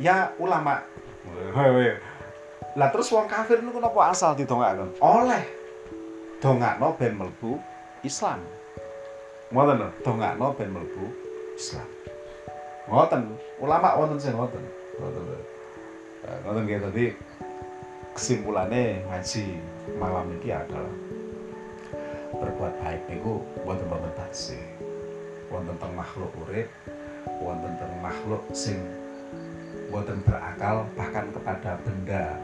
Ya 0.00 0.32
ulama. 0.40 0.82
Lah 2.76 2.88
terus 2.92 3.08
wong 3.12 3.28
kafir 3.28 3.60
niku 3.60 3.78
napa 3.80 4.10
asal 4.12 4.34
didongakno? 4.36 4.98
Oleh 5.00 5.44
dongakno 6.40 6.96
ben 6.96 7.16
mlebu 7.16 7.60
Islam. 8.04 8.40
Ngoten 9.52 9.76
lho, 9.78 9.88
dongakno 10.04 10.46
ben 10.56 10.70
mlebu 10.72 11.04
Islam. 11.56 11.88
Ngoten, 12.86 13.20
ulama 13.60 13.98
wonten 13.98 14.18
sing 14.20 14.36
ngoten. 14.36 14.62
Ngoten 15.00 15.22
ngoten 16.44 16.62
nggih 16.66 16.80
tadi 16.82 17.04
kesimpulannya 18.16 19.04
ngaji 19.12 19.60
malam 20.00 20.32
ini 20.40 20.48
adalah 20.48 20.94
berbuat 22.32 22.74
baik. 22.80 23.02
Niku 23.12 23.44
wonten 23.68 23.84
membatasi. 23.92 24.56
Wonten 25.52 25.76
teng 25.76 25.92
makhluk 25.92 26.32
urip, 26.48 26.66
wonten 27.44 27.76
teng 27.76 27.92
makhluk 28.00 28.40
sing 28.56 28.80
wonten 29.92 30.24
berakal 30.24 30.88
bahkan 30.96 31.28
kepada 31.28 31.76
benda. 31.84 32.40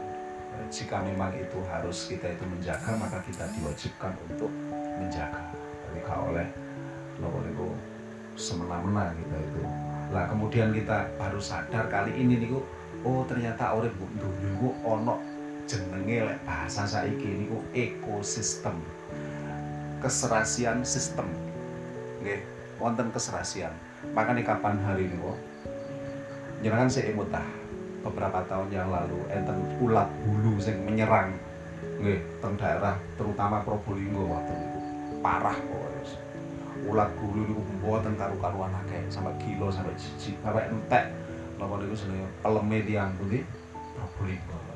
Jika 0.69 1.01
memang 1.01 1.33
itu 1.33 1.57
harus 1.65 2.05
kita 2.05 2.29
itu 2.29 2.45
menjaga 2.45 2.93
maka 2.93 3.17
kita 3.25 3.49
diwajibkan 3.57 4.13
untuk 4.29 4.53
menjaga. 5.01 5.41
Kalau 6.05 6.29
oleh 6.29 6.45
nopo 7.17 7.41
niku 7.41 7.67
semena-mena 8.37 9.09
kita 9.17 9.37
itu. 9.41 9.61
Lah 10.13 10.29
kemudian 10.29 10.69
kita 10.69 11.09
baru 11.17 11.41
sadar 11.41 11.89
kali 11.89 12.13
ini 12.13 12.45
niku 12.45 12.61
oh 13.01 13.25
ternyata 13.25 13.73
urip 13.73 13.91
dunia 13.97 14.53
niku 14.53 14.69
ono 14.85 15.32
jenenge 15.67 16.27
lek 16.27 16.39
bahasa 16.43 16.83
saiki 16.83 17.43
niku 17.43 17.63
ekosistem. 17.71 18.75
Keserasian 20.03 20.83
sistem. 20.83 21.27
Nggih 22.19 22.43
wonten 22.79 23.07
keserasian. 23.15 23.71
Makanya 24.11 24.43
kapan 24.43 24.75
hari 24.83 25.07
niku 25.07 25.35
jenengan 26.63 26.87
saya 26.87 27.11
emutah 27.11 27.43
beberapa 28.03 28.43
tahun 28.47 28.71
yang 28.71 28.87
lalu 28.91 29.19
enten 29.31 29.55
ulat 29.83 30.07
bulu 30.23 30.59
sing 30.59 30.79
menyerang 30.83 31.35
nggih 31.99 32.19
teng 32.43 32.55
daerah 32.59 32.99
terutama 33.15 33.63
Probolinggo 33.63 34.27
waktu 34.27 34.51
itu. 34.51 34.79
Parah 35.23 35.55
pokoknya 35.55 36.03
ulat 36.83 37.09
bulu 37.15 37.47
niku 37.47 37.61
mboten 37.79 38.19
karu-karuan 38.19 38.75
akeh 38.83 38.99
sampai 39.07 39.31
kilo 39.39 39.71
sampai 39.71 39.95
jiji 39.95 40.35
sampai 40.43 40.67
entek. 40.67 41.07
Napa 41.55 41.79
niku 41.79 41.95
jenenge? 41.95 42.27
Peleme 42.43 42.77
tiyang 42.83 43.15
pundi 43.15 43.39
Probolinggo 43.95 44.72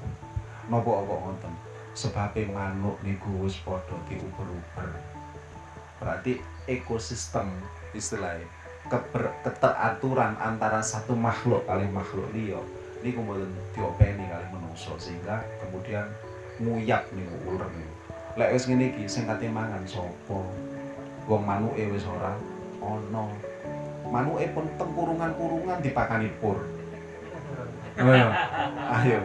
napa 0.68 0.92
apa 1.04 1.14
ngoten 1.16 1.54
sebabe 1.98 2.46
manuk 2.52 2.96
niku 3.02 3.42
wis 3.42 3.58
padha 3.64 3.98
diuber-uber. 4.06 4.90
Berarti 5.98 6.38
ekosistem 6.70 7.50
istilahnya 7.98 8.46
keber, 8.88 9.34
keteraturan 9.44 10.38
antara 10.38 10.80
satu 10.86 11.18
makhluk 11.18 11.66
kali 11.66 11.90
makhluk 11.90 12.30
liya 12.32 12.62
ini 13.04 13.14
kemudian 13.14 13.52
diopeni 13.78 14.26
kali 14.26 14.46
menungso 14.50 14.98
sehingga 14.98 15.46
kemudian 15.62 16.06
nguyap 16.58 17.06
nih 17.14 17.28
ular 17.46 17.70
nih 17.78 17.90
lek 18.38 18.54
wis 18.54 18.66
ngene 18.66 18.94
iki 18.94 19.10
sing 19.10 19.26
kate 19.26 19.50
mangan 19.50 19.82
sapa? 19.90 20.40
Wong 21.26 21.42
manuke 21.44 21.90
wis 21.90 22.06
ora 22.06 22.38
ana. 22.82 23.26
Manuke 24.08 24.46
pun 24.56 24.66
teng 24.80 24.94
kurungan-kurungan 24.94 25.82
dipakani 25.82 26.30
pur. 26.38 26.62
Ayo 27.98 28.30
ayo 28.94 29.20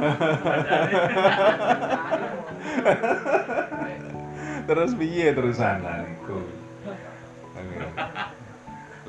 terus 4.68 4.92
piye 4.96 5.36
terusan? 5.36 5.82
Niku 5.82 6.40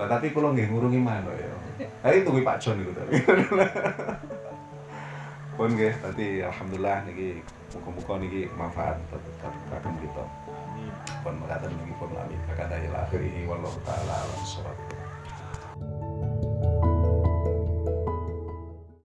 lah 0.01 0.17
tapi 0.17 0.33
kalau 0.33 0.49
nggih 0.55 0.71
ngurungi 0.71 0.97
manuk 0.97 1.35
ya. 1.35 1.51
Ayo 2.01 2.25
tunggu 2.25 2.41
Pak 2.41 2.57
John 2.57 2.81
itu 2.81 2.89
tadi. 2.89 3.21
Pun 5.59 5.77
nggih, 5.77 5.93
tadi 6.01 6.41
alhamdulillah 6.41 7.05
niki 7.05 7.45
muga-muga 7.75 8.17
niki 8.23 8.49
manfaat 8.57 8.97
kagem 9.69 9.93
kita. 10.01 10.25
Pun 11.21 11.37
mekaten 11.37 11.69
niki 11.69 11.93
pun 12.01 12.09
lami 12.17 12.33
kakanda 12.49 12.81
ila 12.81 13.05
akhirih 13.05 13.45
wallahu 13.45 13.77
taala 13.85 14.25
alam 14.25 14.41